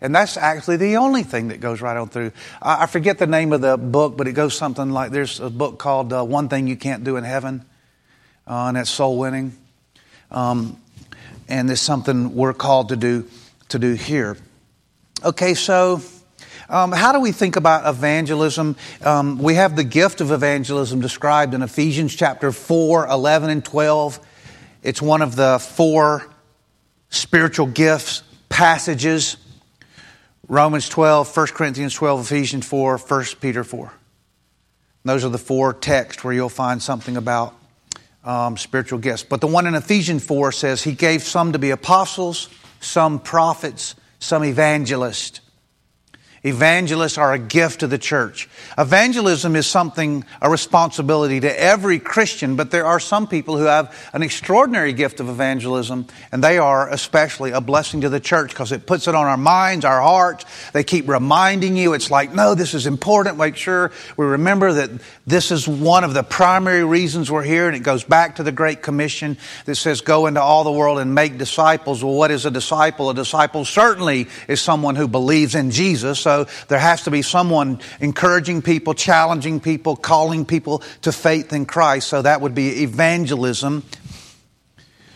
And 0.00 0.14
that's 0.14 0.36
actually 0.36 0.76
the 0.76 0.98
only 0.98 1.24
thing 1.24 1.48
that 1.48 1.58
goes 1.58 1.80
right 1.80 1.96
on 1.96 2.08
through. 2.08 2.30
I, 2.62 2.86
forget 2.86 3.18
the 3.18 3.26
name 3.26 3.52
of 3.52 3.60
the 3.60 3.76
book, 3.76 4.16
but 4.16 4.28
it 4.28 4.34
goes 4.34 4.56
something 4.56 4.90
like 4.90 5.10
there's 5.10 5.40
a 5.40 5.50
book 5.50 5.78
called 5.78 6.12
uh, 6.12 6.22
One 6.22 6.48
Thing 6.48 6.68
You 6.68 6.76
Can't 6.76 7.02
Do 7.02 7.16
in 7.16 7.24
Heaven, 7.24 7.64
uh, 8.46 8.66
and 8.66 8.76
that's 8.76 8.90
soul 8.90 9.18
winning. 9.18 9.56
Um, 10.30 10.80
and 11.48 11.68
there's 11.68 11.80
something 11.80 12.36
we're 12.36 12.54
called 12.54 12.90
to 12.90 12.96
do 12.96 13.28
to 13.68 13.78
do 13.78 13.94
here. 13.94 14.36
Okay, 15.24 15.54
so 15.54 16.00
um, 16.68 16.92
how 16.92 17.12
do 17.12 17.20
we 17.20 17.32
think 17.32 17.56
about 17.56 17.88
evangelism? 17.88 18.76
Um, 19.02 19.38
we 19.38 19.54
have 19.54 19.76
the 19.76 19.84
gift 19.84 20.20
of 20.20 20.30
evangelism 20.30 21.00
described 21.00 21.54
in 21.54 21.62
Ephesians 21.62 22.14
chapter 22.14 22.52
4, 22.52 23.06
11, 23.06 23.50
and 23.50 23.64
12. 23.64 24.20
It's 24.82 25.00
one 25.02 25.22
of 25.22 25.36
the 25.36 25.58
four 25.58 26.26
spiritual 27.08 27.66
gifts 27.66 28.22
passages 28.48 29.36
Romans 30.48 30.88
12, 30.88 31.36
1 31.36 31.46
Corinthians 31.48 31.94
12, 31.94 32.20
Ephesians 32.20 32.66
4, 32.66 32.98
1 32.98 33.24
Peter 33.40 33.64
4. 33.64 33.92
those 35.04 35.24
are 35.24 35.28
the 35.28 35.38
four 35.38 35.74
texts 35.74 36.22
where 36.22 36.32
you'll 36.32 36.48
find 36.48 36.80
something 36.80 37.16
about 37.16 37.54
um, 38.22 38.56
spiritual 38.56 39.00
gifts. 39.00 39.24
But 39.24 39.40
the 39.40 39.48
one 39.48 39.66
in 39.66 39.74
Ephesians 39.74 40.24
4 40.24 40.52
says, 40.52 40.84
He 40.84 40.92
gave 40.92 41.22
some 41.22 41.52
to 41.52 41.58
be 41.58 41.70
apostles 41.70 42.48
some 42.80 43.18
prophets, 43.18 43.94
some 44.18 44.44
evangelists. 44.44 45.40
Evangelists 46.44 47.18
are 47.18 47.32
a 47.32 47.38
gift 47.38 47.80
to 47.80 47.86
the 47.86 47.98
church. 47.98 48.48
Evangelism 48.78 49.56
is 49.56 49.66
something, 49.66 50.24
a 50.40 50.48
responsibility 50.48 51.40
to 51.40 51.60
every 51.60 51.98
Christian, 51.98 52.56
but 52.56 52.70
there 52.70 52.86
are 52.86 53.00
some 53.00 53.26
people 53.26 53.56
who 53.56 53.64
have 53.64 53.94
an 54.12 54.22
extraordinary 54.22 54.92
gift 54.92 55.18
of 55.20 55.28
evangelism, 55.28 56.06
and 56.30 56.44
they 56.44 56.58
are 56.58 56.88
especially 56.90 57.50
a 57.50 57.60
blessing 57.60 58.02
to 58.02 58.08
the 58.08 58.20
church 58.20 58.50
because 58.50 58.70
it 58.70 58.86
puts 58.86 59.08
it 59.08 59.14
on 59.14 59.26
our 59.26 59.36
minds, 59.36 59.84
our 59.84 60.00
hearts. 60.00 60.44
They 60.72 60.84
keep 60.84 61.08
reminding 61.08 61.76
you. 61.76 61.94
It's 61.94 62.10
like, 62.10 62.32
no, 62.32 62.54
this 62.54 62.74
is 62.74 62.86
important. 62.86 63.38
Make 63.38 63.56
sure 63.56 63.90
we 64.16 64.26
remember 64.26 64.72
that 64.74 64.90
this 65.26 65.50
is 65.50 65.66
one 65.66 66.04
of 66.04 66.14
the 66.14 66.22
primary 66.22 66.84
reasons 66.84 67.30
we're 67.30 67.42
here, 67.42 67.66
and 67.66 67.76
it 67.76 67.80
goes 67.80 68.04
back 68.04 68.36
to 68.36 68.42
the 68.42 68.52
Great 68.52 68.82
Commission 68.82 69.36
that 69.64 69.74
says, 69.74 70.00
go 70.00 70.26
into 70.26 70.40
all 70.40 70.64
the 70.64 70.72
world 70.72 70.98
and 70.98 71.14
make 71.14 71.38
disciples. 71.38 72.04
Well, 72.04 72.14
what 72.14 72.30
is 72.30 72.46
a 72.46 72.50
disciple? 72.50 73.10
A 73.10 73.14
disciple 73.14 73.64
certainly 73.64 74.28
is 74.48 74.60
someone 74.60 74.96
who 74.96 75.08
believes 75.08 75.54
in 75.54 75.70
Jesus. 75.70 76.20
So 76.20 76.35
there 76.68 76.78
has 76.78 77.02
to 77.04 77.10
be 77.10 77.22
someone 77.22 77.80
encouraging 78.00 78.62
people, 78.62 78.94
challenging 78.94 79.60
people, 79.60 79.96
calling 79.96 80.44
people 80.44 80.82
to 81.02 81.12
faith 81.12 81.52
in 81.52 81.66
Christ. 81.66 82.08
So 82.08 82.22
that 82.22 82.40
would 82.40 82.54
be 82.54 82.82
evangelism. 82.82 83.82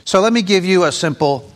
So 0.04 0.20
let 0.20 0.32
me 0.32 0.42
give 0.42 0.64
you 0.64 0.84
a 0.84 0.92
simple 0.92 1.50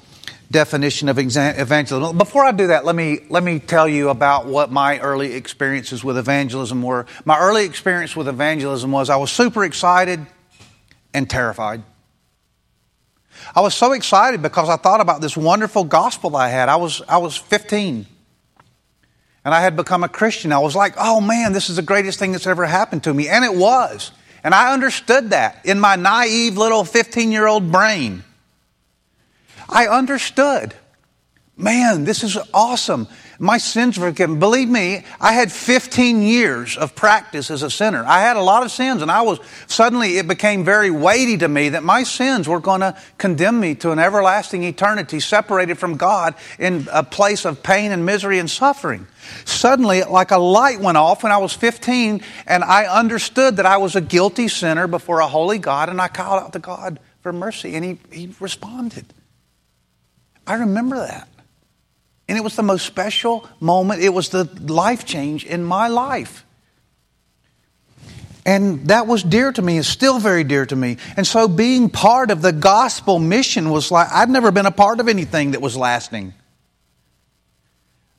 definition 0.50 1.08
of 1.08 1.18
evangelism. 1.18 2.16
Before 2.16 2.44
I 2.44 2.52
do 2.52 2.68
that, 2.68 2.84
let 2.84 2.94
me 2.94 3.20
let 3.28 3.42
me 3.42 3.58
tell 3.58 3.88
you 3.88 4.10
about 4.10 4.46
what 4.46 4.70
my 4.70 5.00
early 5.00 5.34
experiences 5.34 6.04
with 6.04 6.16
evangelism 6.16 6.82
were. 6.82 7.06
My 7.24 7.38
early 7.38 7.64
experience 7.64 8.14
with 8.14 8.28
evangelism 8.28 8.92
was 8.92 9.10
I 9.10 9.16
was 9.16 9.32
super 9.32 9.64
excited 9.64 10.24
and 11.12 11.28
terrified. 11.28 11.82
I 13.54 13.60
was 13.60 13.74
so 13.74 13.92
excited 13.92 14.42
because 14.42 14.68
I 14.68 14.76
thought 14.76 15.00
about 15.00 15.20
this 15.20 15.36
wonderful 15.36 15.84
gospel 15.84 16.36
I 16.36 16.48
had. 16.48 16.68
I 16.68 16.76
was 16.76 17.02
I 17.08 17.18
was 17.18 17.36
15 17.36 18.06
and 19.44 19.54
I 19.54 19.60
had 19.60 19.76
become 19.76 20.02
a 20.04 20.08
Christian, 20.08 20.52
I 20.52 20.58
was 20.58 20.74
like, 20.74 20.94
oh 20.96 21.20
man, 21.20 21.52
this 21.52 21.68
is 21.68 21.76
the 21.76 21.82
greatest 21.82 22.18
thing 22.18 22.32
that's 22.32 22.46
ever 22.46 22.64
happened 22.64 23.04
to 23.04 23.14
me. 23.14 23.28
And 23.28 23.44
it 23.44 23.54
was. 23.54 24.10
And 24.42 24.54
I 24.54 24.72
understood 24.72 25.30
that 25.30 25.64
in 25.64 25.80
my 25.80 25.96
naive 25.96 26.56
little 26.56 26.84
15 26.84 27.32
year 27.32 27.46
old 27.46 27.70
brain. 27.70 28.24
I 29.68 29.86
understood. 29.86 30.74
Man, 31.56 32.04
this 32.04 32.22
is 32.24 32.36
awesome. 32.52 33.08
My 33.38 33.58
sins 33.58 33.98
were 33.98 34.08
forgiven. 34.08 34.38
Believe 34.38 34.68
me, 34.68 35.04
I 35.20 35.32
had 35.32 35.50
15 35.50 36.22
years 36.22 36.76
of 36.76 36.94
practice 36.94 37.50
as 37.50 37.62
a 37.62 37.70
sinner. 37.70 38.04
I 38.06 38.20
had 38.20 38.36
a 38.36 38.42
lot 38.42 38.62
of 38.62 38.70
sins, 38.70 39.02
and 39.02 39.10
I 39.10 39.22
was 39.22 39.40
suddenly 39.66 40.18
it 40.18 40.28
became 40.28 40.64
very 40.64 40.90
weighty 40.90 41.36
to 41.38 41.48
me 41.48 41.70
that 41.70 41.82
my 41.82 42.04
sins 42.04 42.48
were 42.48 42.60
going 42.60 42.80
to 42.80 42.96
condemn 43.18 43.58
me 43.58 43.74
to 43.76 43.90
an 43.90 43.98
everlasting 43.98 44.62
eternity 44.62 45.20
separated 45.20 45.78
from 45.78 45.96
God 45.96 46.34
in 46.58 46.86
a 46.92 47.02
place 47.02 47.44
of 47.44 47.62
pain 47.62 47.92
and 47.92 48.06
misery 48.06 48.38
and 48.38 48.48
suffering. 48.48 49.06
Suddenly, 49.44 50.02
like 50.04 50.30
a 50.30 50.38
light 50.38 50.80
went 50.80 50.96
off 50.96 51.22
when 51.22 51.32
I 51.32 51.38
was 51.38 51.52
15, 51.52 52.22
and 52.46 52.64
I 52.64 52.86
understood 52.86 53.56
that 53.56 53.66
I 53.66 53.78
was 53.78 53.96
a 53.96 54.00
guilty 54.00 54.48
sinner 54.48 54.86
before 54.86 55.20
a 55.20 55.26
holy 55.26 55.58
God, 55.58 55.88
and 55.88 56.00
I 56.00 56.08
called 56.08 56.42
out 56.42 56.52
to 56.52 56.58
God 56.58 57.00
for 57.20 57.32
mercy, 57.32 57.74
and 57.74 57.84
He, 57.84 57.98
he 58.12 58.34
responded. 58.38 59.06
I 60.46 60.54
remember 60.54 60.96
that. 60.96 61.28
And 62.28 62.38
it 62.38 62.40
was 62.42 62.56
the 62.56 62.62
most 62.62 62.86
special 62.86 63.48
moment. 63.60 64.02
It 64.02 64.08
was 64.10 64.30
the 64.30 64.44
life 64.66 65.04
change 65.04 65.44
in 65.44 65.62
my 65.62 65.88
life. 65.88 66.44
And 68.46 68.88
that 68.88 69.06
was 69.06 69.22
dear 69.22 69.52
to 69.52 69.62
me, 69.62 69.78
it's 69.78 69.88
still 69.88 70.18
very 70.18 70.44
dear 70.44 70.66
to 70.66 70.76
me. 70.76 70.98
And 71.16 71.26
so 71.26 71.48
being 71.48 71.88
part 71.88 72.30
of 72.30 72.42
the 72.42 72.52
gospel 72.52 73.18
mission 73.18 73.70
was 73.70 73.90
like, 73.90 74.08
I'd 74.12 74.28
never 74.28 74.50
been 74.50 74.66
a 74.66 74.70
part 74.70 75.00
of 75.00 75.08
anything 75.08 75.52
that 75.52 75.62
was 75.62 75.76
lasting. 75.76 76.34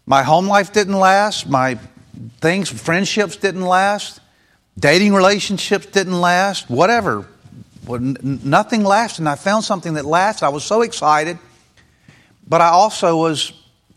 My 0.08 0.24
home 0.24 0.48
life 0.48 0.74
didn't 0.74 0.98
last, 0.98 1.48
my 1.48 1.80
things, 2.42 2.70
friendships 2.70 3.38
didn't 3.38 3.66
last, 3.66 4.20
dating 4.78 5.14
relationships 5.14 5.86
didn't 5.88 6.20
last, 6.20 6.70
whatever. 6.70 7.28
Nothing 7.88 8.84
lasted. 8.84 9.22
And 9.22 9.30
I 9.30 9.36
found 9.36 9.64
something 9.64 9.94
that 9.94 10.06
lasted. 10.06 10.46
I 10.46 10.50
was 10.50 10.64
so 10.64 10.82
excited, 10.82 11.38
but 12.48 12.62
I 12.62 12.70
also 12.70 13.18
was 13.18 13.54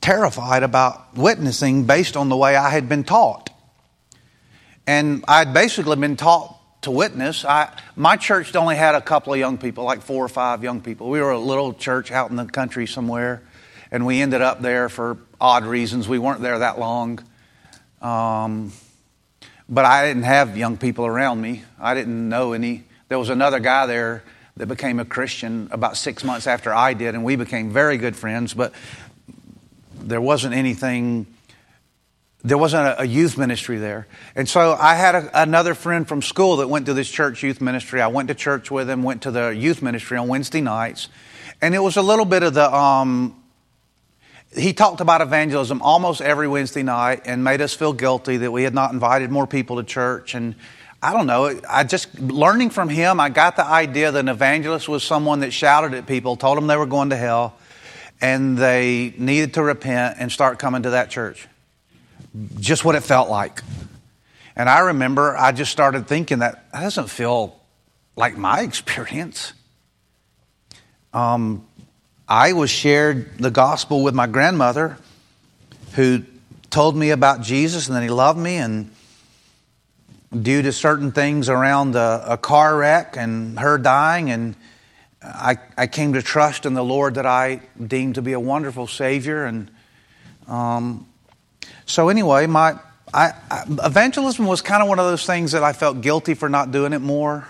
terrified 0.09 0.62
about 0.62 1.15
witnessing 1.15 1.85
based 1.85 2.17
on 2.17 2.31
the 2.31 2.37
way 2.37 2.57
I 2.57 2.71
had 2.71 2.88
been 2.88 3.05
taught. 3.05 3.50
And 4.87 5.23
I'd 5.29 5.53
basically 5.53 5.97
been 5.97 6.17
taught 6.17 6.59
to 6.81 6.91
witness. 6.91 7.45
I, 7.45 7.71
my 7.95 8.17
church 8.17 8.57
only 8.57 8.77
had 8.77 8.95
a 8.95 9.03
couple 9.03 9.35
of 9.35 9.38
young 9.38 9.59
people, 9.59 9.85
like 9.85 10.00
four 10.00 10.25
or 10.25 10.31
five 10.31 10.62
young 10.62 10.81
people. 10.81 11.11
We 11.11 11.21
were 11.21 11.33
a 11.33 11.38
little 11.38 11.75
church 11.75 12.11
out 12.11 12.31
in 12.31 12.37
the 12.37 12.47
country 12.47 12.87
somewhere, 12.87 13.43
and 13.91 14.07
we 14.07 14.23
ended 14.23 14.41
up 14.41 14.62
there 14.62 14.88
for 14.88 15.19
odd 15.38 15.67
reasons. 15.67 16.09
We 16.09 16.19
weren't 16.19 16.41
there 16.41 16.59
that 16.59 16.79
long. 16.79 17.23
Um, 18.00 18.73
but 19.69 19.85
I 19.85 20.07
didn't 20.07 20.23
have 20.23 20.57
young 20.57 20.79
people 20.79 21.05
around 21.05 21.38
me. 21.38 21.65
I 21.79 21.93
didn't 21.93 22.31
know 22.31 22.55
any. 22.55 22.85
There 23.09 23.19
was 23.19 23.29
another 23.29 23.61
guy 23.61 23.85
there 23.85 24.25
that 24.57 24.69
became 24.69 25.00
a 25.00 25.05
Christian 25.05 25.69
about 25.71 25.99
six 25.99 26.25
months 26.25 26.47
after 26.47 26.73
I 26.73 26.95
did, 26.95 27.15
and 27.15 27.25
we 27.25 27.37
became 27.37 27.71
very 27.71 27.99
good 27.99 28.17
friends. 28.17 28.55
But 28.55 28.73
there 30.00 30.21
wasn't 30.21 30.55
anything, 30.55 31.26
there 32.43 32.59
wasn't 32.59 32.87
a, 32.87 33.02
a 33.02 33.05
youth 33.05 33.38
ministry 33.38 33.78
there. 33.78 34.07
And 34.35 34.49
so 34.49 34.76
I 34.78 34.95
had 34.95 35.14
a, 35.14 35.43
another 35.43 35.75
friend 35.75 36.07
from 36.07 36.23
school 36.23 36.57
that 36.57 36.69
went 36.69 36.87
to 36.87 36.95
this 36.95 37.09
church 37.09 37.43
youth 37.43 37.61
ministry. 37.61 38.00
I 38.00 38.09
went 38.09 38.28
to 38.28 38.35
church 38.35 38.71
with 38.71 38.88
him, 38.88 39.02
went 39.02 39.23
to 39.23 39.31
the 39.31 39.49
youth 39.49 39.83
ministry 39.83 40.17
on 40.17 40.28
Wednesday 40.28 40.61
nights. 40.61 41.09
And 41.61 41.75
it 41.75 41.81
was 41.81 41.97
a 41.97 42.02
little 42.02 42.25
bit 42.25 42.43
of 42.43 42.55
the, 42.55 42.73
um, 42.75 43.43
he 44.57 44.73
talked 44.73 45.00
about 45.00 45.21
evangelism 45.21 45.83
almost 45.83 46.21
every 46.21 46.49
Wednesday 46.49 46.83
night 46.83 47.23
and 47.25 47.45
made 47.45 47.61
us 47.61 47.75
feel 47.75 47.93
guilty 47.93 48.38
that 48.38 48.50
we 48.50 48.62
had 48.62 48.75
not 48.75 48.93
invited 48.93 49.31
more 49.31 49.47
people 49.47 49.76
to 49.76 49.83
church. 49.83 50.35
And 50.35 50.55
I 51.02 51.12
don't 51.12 51.26
know, 51.26 51.61
I 51.69 51.85
just, 51.85 52.19
learning 52.19 52.71
from 52.71 52.88
him, 52.88 53.21
I 53.21 53.28
got 53.28 53.57
the 53.57 53.64
idea 53.64 54.11
that 54.11 54.19
an 54.19 54.28
evangelist 54.28 54.88
was 54.88 55.05
someone 55.05 55.40
that 55.40 55.52
shouted 55.52 55.95
at 55.95 56.07
people, 56.07 56.37
told 56.37 56.57
them 56.57 56.67
they 56.67 56.76
were 56.76 56.87
going 56.87 57.11
to 57.11 57.17
hell, 57.17 57.57
and 58.20 58.58
they 58.58 59.14
needed 59.16 59.54
to 59.54 59.62
repent 59.62 60.16
and 60.18 60.30
start 60.30 60.58
coming 60.58 60.82
to 60.82 60.90
that 60.90 61.10
church. 61.10 61.46
Just 62.58 62.84
what 62.84 62.94
it 62.94 63.02
felt 63.02 63.28
like. 63.28 63.62
And 64.56 64.68
I 64.68 64.80
remember 64.80 65.37
I 65.37 65.52
just 65.52 65.70
started 65.70 66.06
thinking 66.06 66.40
that, 66.40 66.70
that 66.72 66.80
doesn't 66.80 67.08
feel 67.08 67.58
like 68.16 68.37
my 68.37 68.60
experience. 68.62 69.52
Um, 71.12 71.64
I 72.28 72.52
was 72.52 72.68
shared 72.68 73.38
the 73.38 73.50
gospel 73.50 74.02
with 74.02 74.14
my 74.14 74.26
grandmother 74.26 74.98
who 75.94 76.25
told 76.70 76.94
me 76.94 77.10
about 77.10 77.40
Jesus 77.40 77.88
and 77.88 77.96
that 77.96 78.02
he 78.02 78.10
loved 78.10 78.38
me 78.38 78.56
and 78.56 78.90
due 80.42 80.60
to 80.60 80.72
certain 80.72 81.12
things 81.12 81.48
around 81.48 81.94
a, 81.96 82.25
a 82.32 82.37
car 82.37 82.76
wreck 82.76 83.16
and 83.16 83.58
her 83.58 83.78
dying 83.78 84.30
and 84.30 84.54
I, 85.22 85.56
I 85.76 85.87
came 85.87 86.12
to 86.12 86.22
trust 86.22 86.64
in 86.64 86.75
the 86.75 86.84
Lord 86.84 87.16
that 87.16 87.26
I 87.26 87.60
deemed 87.84 88.16
to 88.16 88.22
be 88.22 88.32
a 88.32 88.40
wonderful 88.40 88.87
Savior. 88.87 89.44
And 89.44 89.70
um, 90.46 91.08
so, 91.87 92.08
anyway, 92.08 92.46
my 92.46 92.78
I, 93.12 93.32
I, 93.50 93.64
evangelism 93.84 94.46
was 94.46 94.62
kind 94.62 94.82
of 94.82 94.88
one 94.88 94.98
of 94.98 95.06
those 95.06 95.26
things 95.26 95.52
that 95.52 95.64
I 95.64 95.72
felt 95.72 96.00
guilty 96.00 96.34
for 96.34 96.48
not 96.48 96.70
doing 96.70 96.92
it 96.92 97.00
more. 97.00 97.48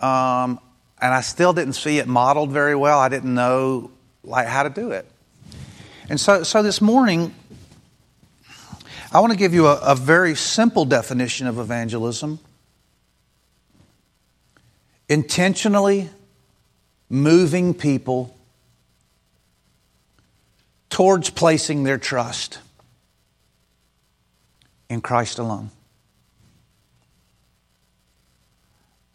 Um, 0.00 0.58
and 1.00 1.14
I 1.14 1.20
still 1.20 1.52
didn't 1.52 1.74
see 1.74 1.98
it 1.98 2.08
modeled 2.08 2.50
very 2.50 2.74
well. 2.74 2.98
I 2.98 3.08
didn't 3.08 3.34
know 3.34 3.90
like 4.24 4.46
how 4.46 4.64
to 4.64 4.70
do 4.70 4.90
it. 4.90 5.06
And 6.08 6.18
so, 6.18 6.42
so 6.42 6.62
this 6.62 6.80
morning, 6.80 7.34
I 9.12 9.20
want 9.20 9.32
to 9.32 9.38
give 9.38 9.54
you 9.54 9.66
a, 9.66 9.78
a 9.80 9.94
very 9.94 10.34
simple 10.34 10.84
definition 10.84 11.46
of 11.46 11.58
evangelism. 11.58 12.40
Intentionally 15.08 16.10
moving 17.08 17.74
people 17.74 18.36
towards 20.90 21.30
placing 21.30 21.84
their 21.84 21.98
trust 21.98 22.58
in 24.88 25.00
Christ 25.00 25.38
alone. 25.38 25.70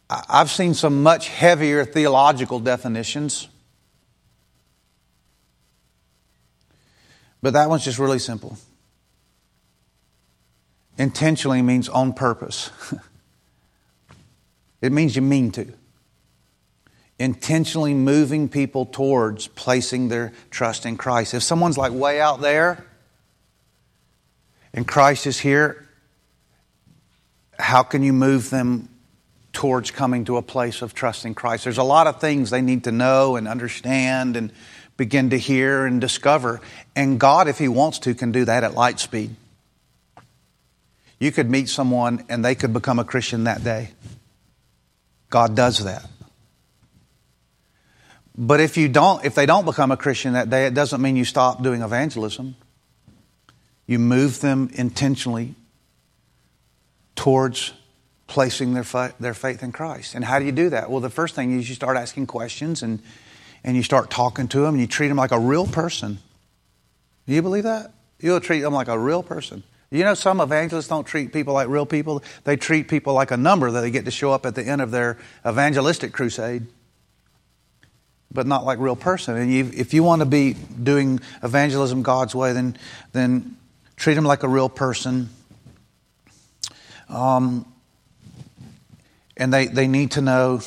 I've 0.08 0.50
seen 0.50 0.74
some 0.74 1.02
much 1.02 1.28
heavier 1.28 1.84
theological 1.84 2.60
definitions, 2.60 3.48
but 7.42 7.54
that 7.54 7.68
one's 7.68 7.84
just 7.84 7.98
really 7.98 8.18
simple. 8.18 8.56
Intentionally 10.96 11.62
means 11.62 11.88
on 11.88 12.12
purpose. 12.12 12.70
it 14.80 14.92
means 14.92 15.16
you 15.16 15.22
mean 15.22 15.50
to 15.52 15.72
intentionally 17.24 17.94
moving 17.94 18.48
people 18.48 18.84
towards 18.84 19.48
placing 19.48 20.08
their 20.08 20.32
trust 20.50 20.84
in 20.84 20.96
Christ. 20.96 21.34
If 21.34 21.42
someone's 21.42 21.78
like 21.78 21.92
way 21.92 22.20
out 22.20 22.40
there 22.40 22.84
and 24.72 24.86
Christ 24.86 25.26
is 25.26 25.40
here, 25.40 25.88
how 27.58 27.82
can 27.82 28.02
you 28.02 28.12
move 28.12 28.50
them 28.50 28.88
towards 29.52 29.90
coming 29.90 30.26
to 30.26 30.36
a 30.36 30.42
place 30.42 30.82
of 30.82 30.94
trusting 30.94 31.34
Christ? 31.34 31.64
There's 31.64 31.78
a 31.78 31.82
lot 31.82 32.06
of 32.06 32.20
things 32.20 32.50
they 32.50 32.60
need 32.60 32.84
to 32.84 32.92
know 32.92 33.36
and 33.36 33.48
understand 33.48 34.36
and 34.36 34.52
begin 34.96 35.30
to 35.30 35.38
hear 35.38 35.86
and 35.86 36.00
discover. 36.00 36.60
And 36.94 37.18
God, 37.18 37.48
if 37.48 37.58
He 37.58 37.68
wants 37.68 38.00
to, 38.00 38.14
can 38.14 38.32
do 38.32 38.44
that 38.44 38.64
at 38.64 38.74
light 38.74 39.00
speed. 39.00 39.34
You 41.18 41.32
could 41.32 41.48
meet 41.48 41.68
someone 41.68 42.24
and 42.28 42.44
they 42.44 42.54
could 42.54 42.72
become 42.72 42.98
a 42.98 43.04
Christian 43.04 43.44
that 43.44 43.64
day. 43.64 43.90
God 45.30 45.56
does 45.56 45.84
that. 45.84 46.04
But 48.36 48.60
if 48.60 48.76
you 48.76 48.88
don't, 48.88 49.24
if 49.24 49.34
they 49.34 49.46
don't 49.46 49.64
become 49.64 49.92
a 49.92 49.96
Christian 49.96 50.32
that 50.32 50.50
day, 50.50 50.66
it 50.66 50.74
doesn't 50.74 51.00
mean 51.00 51.16
you 51.16 51.24
stop 51.24 51.62
doing 51.62 51.82
evangelism. 51.82 52.56
You 53.86 53.98
move 53.98 54.40
them 54.40 54.70
intentionally 54.74 55.54
towards 57.14 57.72
placing 58.26 58.74
their, 58.74 59.12
their 59.20 59.34
faith 59.34 59.62
in 59.62 59.70
Christ. 59.70 60.14
And 60.14 60.24
how 60.24 60.38
do 60.38 60.46
you 60.46 60.52
do 60.52 60.70
that? 60.70 60.90
Well, 60.90 61.00
the 61.00 61.10
first 61.10 61.34
thing 61.34 61.58
is 61.58 61.68
you 61.68 61.74
start 61.74 61.96
asking 61.96 62.26
questions 62.26 62.82
and, 62.82 63.00
and 63.62 63.76
you 63.76 63.82
start 63.82 64.10
talking 64.10 64.48
to 64.48 64.60
them 64.60 64.74
and 64.74 64.80
you 64.80 64.86
treat 64.86 65.08
them 65.08 65.18
like 65.18 65.30
a 65.30 65.38
real 65.38 65.66
person. 65.66 66.18
Do 67.26 67.34
you 67.34 67.42
believe 67.42 67.64
that? 67.64 67.92
You'll 68.18 68.40
treat 68.40 68.60
them 68.60 68.74
like 68.74 68.88
a 68.88 68.98
real 68.98 69.22
person. 69.22 69.62
You 69.90 70.02
know, 70.02 70.14
some 70.14 70.40
evangelists 70.40 70.88
don't 70.88 71.06
treat 71.06 71.32
people 71.32 71.54
like 71.54 71.68
real 71.68 71.86
people. 71.86 72.24
They 72.42 72.56
treat 72.56 72.88
people 72.88 73.14
like 73.14 73.30
a 73.30 73.36
number 73.36 73.70
that 73.70 73.80
they 73.80 73.92
get 73.92 74.06
to 74.06 74.10
show 74.10 74.32
up 74.32 74.44
at 74.44 74.56
the 74.56 74.64
end 74.64 74.80
of 74.80 74.90
their 74.90 75.18
evangelistic 75.46 76.12
crusade 76.12 76.66
but 78.34 78.46
not 78.46 78.64
like 78.64 78.78
real 78.80 78.96
person. 78.96 79.36
And 79.36 79.50
you, 79.50 79.70
if 79.72 79.94
you 79.94 80.02
want 80.02 80.20
to 80.20 80.26
be 80.26 80.52
doing 80.54 81.20
evangelism 81.42 82.02
God's 82.02 82.34
way, 82.34 82.52
then 82.52 82.76
then 83.12 83.56
treat 83.96 84.14
them 84.14 84.24
like 84.24 84.42
a 84.42 84.48
real 84.48 84.68
person. 84.68 85.30
Um, 87.08 87.64
and 89.36 89.52
they, 89.52 89.66
they 89.66 89.86
need 89.86 90.12
to 90.12 90.20
know 90.20 90.60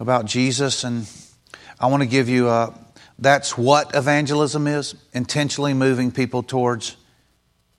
about 0.00 0.26
Jesus. 0.26 0.84
And 0.84 1.08
I 1.80 1.86
want 1.86 2.02
to 2.02 2.08
give 2.08 2.28
you 2.28 2.48
a, 2.48 2.74
that's 3.18 3.56
what 3.56 3.94
evangelism 3.94 4.66
is 4.66 4.94
intentionally 5.12 5.74
moving 5.74 6.10
people 6.10 6.42
towards 6.42 6.96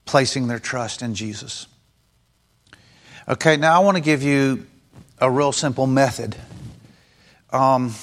placing 0.06 0.48
their 0.48 0.60
trust 0.60 1.02
in 1.02 1.16
Jesus. 1.16 1.68
Okay, 3.28 3.58
now 3.58 3.76
I 3.76 3.84
want 3.84 3.98
to 3.98 4.04
give 4.04 4.22
you 4.22 4.68
a 5.20 5.30
real 5.32 5.52
simple 5.52 5.88
method. 5.88 6.36
Um, 7.52 7.94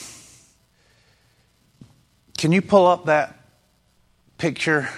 can 2.42 2.50
you 2.50 2.60
pull 2.60 2.88
up 2.88 3.04
that 3.04 3.38
picture? 4.36 4.88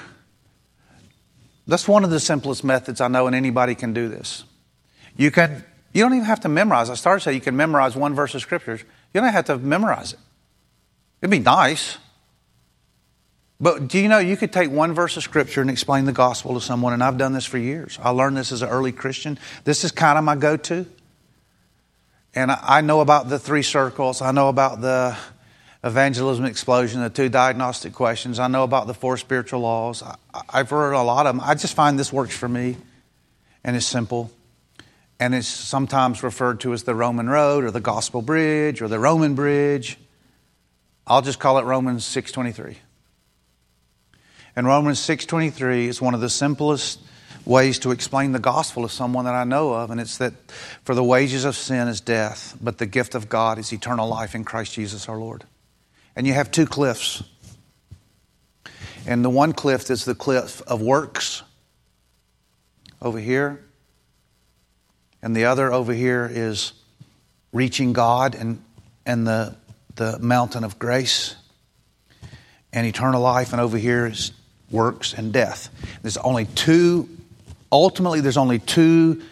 That's 1.66 1.87
one 1.87 2.02
of 2.02 2.09
the 2.09 2.18
simplest 2.18 2.64
methods 2.64 3.02
I 3.02 3.09
know, 3.09 3.26
and 3.26 3.37
anybody 3.37 3.74
can 3.74 3.92
do 3.92 4.09
this. 4.09 4.44
You 5.18 5.30
can. 5.30 5.62
You 5.92 6.02
don't 6.02 6.14
even 6.14 6.24
have 6.24 6.40
to 6.40 6.48
memorize. 6.48 6.88
I 6.88 6.94
started 6.94 7.20
to 7.20 7.24
say 7.24 7.35
you 7.35 7.42
can 7.42 7.54
memorize 7.54 7.94
one 7.96 8.14
verse 8.14 8.35
of 8.35 8.40
scriptures. 8.40 8.83
You 9.12 9.20
don't 9.20 9.30
have 9.30 9.44
to 9.44 9.59
memorize 9.59 10.14
it. 10.14 10.18
It'd 11.20 11.30
be 11.30 11.38
nice. 11.38 11.98
But 13.61 13.88
do 13.88 13.98
you 13.98 14.09
know 14.09 14.20
you 14.20 14.38
could 14.38 14.50
take 14.50 14.70
one 14.70 14.94
verse 14.94 15.18
of 15.18 15.22
scripture 15.22 15.61
and 15.61 15.68
explain 15.68 16.07
the 16.07 16.12
gospel 16.12 16.54
to 16.54 16.62
someone, 16.62 16.94
and 16.94 17.04
I've 17.04 17.18
done 17.18 17.35
this 17.35 17.44
for 17.44 17.59
years. 17.59 17.98
I 18.02 18.09
learned 18.09 18.38
this 18.38 18.52
as 18.52 18.62
an 18.62 18.70
early 18.70 18.90
Christian. 18.90 19.38
This 19.64 19.85
is 19.85 19.92
kind 19.92 20.16
of 20.16 20.24
my 20.24 20.35
go 20.35 20.57
to. 20.57 20.87
And 22.35 22.50
I 22.50 22.80
know 22.80 23.00
about 23.00 23.28
the 23.28 23.38
three 23.38 23.62
circles, 23.62 24.22
I 24.22 24.33
know 24.33 24.48
about 24.48 24.80
the 24.80 25.14
evangelism 25.85 26.47
explosion, 26.47 27.03
the 27.03 27.11
two 27.11 27.29
diagnostic 27.29 27.92
questions. 27.92 28.38
I 28.38 28.49
know 28.49 28.64
about 28.64 28.87
the 28.87 28.94
four 28.94 29.18
spiritual 29.18 29.61
laws. 29.61 30.03
I, 30.03 30.16
have 30.51 30.70
heard 30.70 30.94
a 30.94 31.03
lot 31.03 31.27
of 31.27 31.37
them. 31.37 31.44
I 31.44 31.55
just 31.55 31.75
find 31.75 31.99
this 31.99 32.12
works 32.12 32.35
for 32.35 32.49
me, 32.49 32.77
and 33.62 33.77
it's 33.77 33.87
simple. 33.87 34.33
And 35.20 35.35
it's 35.35 35.47
sometimes 35.47 36.23
referred 36.23 36.61
to 36.61 36.73
as 36.73 36.85
the 36.85 36.94
Roman 36.94 37.29
road 37.29 37.64
or 37.64 37.70
the 37.70 37.81
gospel 37.81 38.23
bridge 38.23 38.81
or 38.81 38.88
the 38.88 38.99
Roman 38.99 39.35
bridge. 39.35 39.99
I'll 41.07 41.23
just 41.23 41.38
call 41.38 41.59
it 41.59 41.64
Romans 41.64 42.05
6:23. 42.05 42.79
And 44.57 44.66
Romans 44.66 44.99
6:23 44.99 45.87
is 45.88 46.01
one 46.01 46.14
of 46.14 46.20
the 46.20 46.31
simplest 46.31 46.99
ways 47.44 47.79
to 47.81 47.90
explain 47.90 48.33
the 48.33 48.38
gospel 48.38 48.85
to 48.85 48.88
someone 48.88 49.27
that 49.27 49.35
I 49.35 49.44
know 49.44 49.75
of, 49.75 49.90
and 49.90 50.01
it's 50.01 50.16
that 50.16 50.33
for 50.83 50.94
the 50.94 51.05
wages 51.05 51.44
of 51.44 51.55
sin 51.57 51.88
is 51.88 52.01
death, 52.01 52.57
but 52.59 52.79
the 52.79 52.87
gift 52.87 53.14
of 53.14 53.29
God 53.29 53.59
is 53.59 53.70
eternal 53.70 54.09
life 54.09 54.35
in 54.35 54.44
Christ 54.44 54.73
Jesus 54.73 55.11
our 55.11 55.18
Lord 55.18 55.44
and 56.16 56.27
you 56.27 56.33
have 56.33 56.50
two 56.50 56.66
cliffs. 56.66 57.22
And 59.07 59.24
the 59.24 59.31
one 59.31 59.53
cliff 59.53 59.90
is 59.90 60.05
the 60.05 60.14
cliff 60.14 60.62
of 60.62 60.81
works 60.81 61.42
over 63.03 63.18
here, 63.18 63.62
and 65.22 65.37
the 65.37 65.44
other 65.44 65.72
over 65.72 65.92
here 65.92 66.31
is 66.33 66.72
reaching 67.53 67.92
God 67.92 68.35
and, 68.35 68.62
and 69.05 69.27
the, 69.27 69.55
the 69.96 70.18
mountain 70.18 70.64
of 70.64 70.79
grace 70.79 71.37
and 72.72 72.87
eternal 72.87 73.20
life, 73.20 73.53
and 73.53 73.61
over 73.61 73.77
here 73.77 74.07
is 74.07 74.33
works 74.70 75.12
and 75.12 75.33
death. 75.33 75.68
There's 76.03 76.16
only 76.16 76.46
two, 76.46 77.09
ultimately, 77.70 78.20
there's 78.20 78.38
only 78.38 78.59
two 78.59 79.22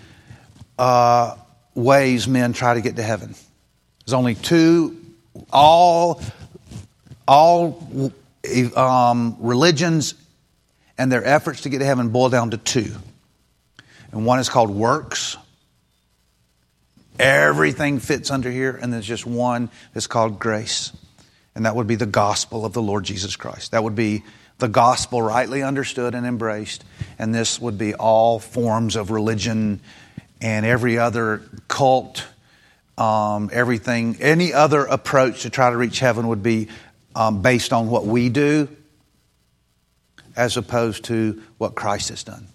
uh, 0.78 1.36
ways 1.74 2.28
men 2.28 2.52
try 2.52 2.74
to 2.74 2.80
get 2.80 2.96
to 2.96 3.02
heaven. 3.02 3.34
There's 4.04 4.12
only 4.12 4.34
two, 4.34 5.00
all 5.50 6.20
all 7.26 8.12
um, 8.76 9.36
religions 9.40 10.14
and 10.98 11.10
their 11.10 11.24
efforts 11.24 11.62
to 11.62 11.68
get 11.68 11.78
to 11.78 11.84
heaven 11.84 12.10
boil 12.10 12.28
down 12.28 12.50
to 12.50 12.56
two. 12.56 12.92
And 14.12 14.26
one 14.26 14.38
is 14.38 14.48
called 14.48 14.70
works. 14.70 15.36
Everything 17.18 17.98
fits 17.98 18.30
under 18.30 18.50
here. 18.50 18.78
And 18.80 18.92
there's 18.92 19.06
just 19.06 19.26
one 19.26 19.70
that's 19.94 20.06
called 20.06 20.38
grace. 20.38 20.92
And 21.54 21.66
that 21.66 21.76
would 21.76 21.86
be 21.86 21.96
the 21.96 22.06
gospel 22.06 22.64
of 22.64 22.72
the 22.72 22.82
Lord 22.82 23.04
Jesus 23.04 23.36
Christ. 23.36 23.72
That 23.72 23.84
would 23.84 23.94
be 23.94 24.22
the 24.58 24.68
gospel 24.68 25.20
rightly 25.20 25.62
understood 25.62 26.14
and 26.14 26.26
embraced. 26.26 26.84
And 27.18 27.34
this 27.34 27.60
would 27.60 27.78
be 27.78 27.94
all 27.94 28.38
forms 28.38 28.96
of 28.96 29.10
religion 29.10 29.80
and 30.40 30.66
every 30.66 30.98
other 30.98 31.42
cult, 31.68 32.26
um, 32.98 33.50
everything, 33.52 34.16
any 34.20 34.52
other 34.52 34.84
approach 34.84 35.42
to 35.42 35.50
try 35.50 35.70
to 35.70 35.76
reach 35.76 36.00
heaven 36.00 36.28
would 36.28 36.42
be 36.42 36.68
um, 37.14 37.42
based 37.42 37.72
on 37.72 37.88
what 37.88 38.06
we 38.06 38.28
do 38.28 38.68
as 40.36 40.56
opposed 40.56 41.04
to 41.04 41.42
what 41.58 41.74
Christ 41.74 42.08
has 42.08 42.24
done. 42.24 42.46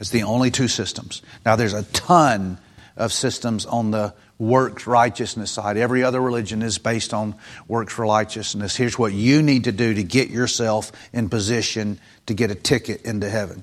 It's 0.00 0.10
the 0.10 0.22
only 0.22 0.50
two 0.50 0.68
systems. 0.68 1.22
Now, 1.44 1.56
there's 1.56 1.74
a 1.74 1.82
ton 1.82 2.58
of 2.96 3.12
systems 3.12 3.66
on 3.66 3.90
the 3.90 4.14
works 4.38 4.86
righteousness 4.86 5.50
side. 5.50 5.76
Every 5.76 6.02
other 6.02 6.20
religion 6.20 6.62
is 6.62 6.78
based 6.78 7.12
on 7.12 7.34
works 7.68 7.92
for 7.92 8.06
righteousness. 8.06 8.74
Here's 8.74 8.98
what 8.98 9.12
you 9.12 9.42
need 9.42 9.64
to 9.64 9.72
do 9.72 9.92
to 9.92 10.02
get 10.02 10.30
yourself 10.30 10.92
in 11.12 11.28
position 11.28 12.00
to 12.26 12.34
get 12.34 12.50
a 12.50 12.54
ticket 12.54 13.02
into 13.02 13.28
heaven. 13.28 13.62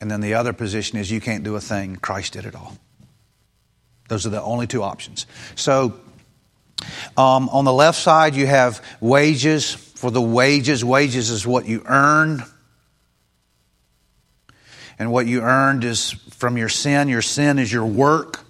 And 0.00 0.10
then 0.10 0.20
the 0.20 0.34
other 0.34 0.52
position 0.52 0.98
is 0.98 1.10
you 1.10 1.20
can't 1.20 1.44
do 1.44 1.54
a 1.54 1.60
thing. 1.60 1.96
Christ 1.96 2.32
did 2.32 2.44
it 2.44 2.56
all. 2.56 2.76
Those 4.08 4.26
are 4.26 4.30
the 4.30 4.42
only 4.42 4.66
two 4.66 4.82
options. 4.82 5.26
So 5.54 5.98
um, 7.16 7.48
on 7.48 7.64
the 7.64 7.72
left 7.72 7.98
side, 7.98 8.34
you 8.34 8.46
have 8.46 8.84
wages. 9.00 9.72
For 9.72 10.10
the 10.10 10.20
wages, 10.20 10.84
wages 10.84 11.30
is 11.30 11.46
what 11.46 11.66
you 11.66 11.82
earn. 11.86 12.42
And 14.98 15.10
what 15.10 15.26
you 15.26 15.40
earned 15.40 15.84
is 15.84 16.12
from 16.30 16.56
your 16.56 16.68
sin. 16.68 17.08
Your 17.08 17.22
sin 17.22 17.58
is 17.58 17.72
your 17.72 17.86
work. 17.86 18.40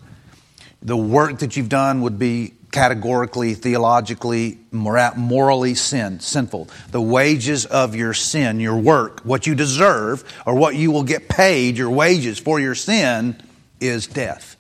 The 0.83 0.97
work 0.97 1.39
that 1.39 1.57
you've 1.57 1.69
done 1.69 2.03
would 2.03 2.19
be 2.19 2.55
categorically, 2.71 3.55
theologically, 3.55 4.59
morally 4.73 5.75
sin, 5.75 6.19
sinful. 6.19 6.69
The 6.91 7.01
wages 7.01 7.67
of 7.67 7.95
your 7.95 8.13
sin, 8.15 8.59
your 8.59 8.77
work, 8.77 9.21
what 9.21 9.47
you 9.47 9.55
deserve, 9.55 10.25
or 10.45 10.57
what 10.57 10.75
you 10.75 10.91
will 10.91 11.05
get 11.05 11.29
paid, 11.29 11.79
your 11.79 11.91
wages 11.91 12.39
for 12.39 12.59
your 12.59 12.75
sin, 12.75 13.41
is 13.81 14.09
death. 14.09 14.54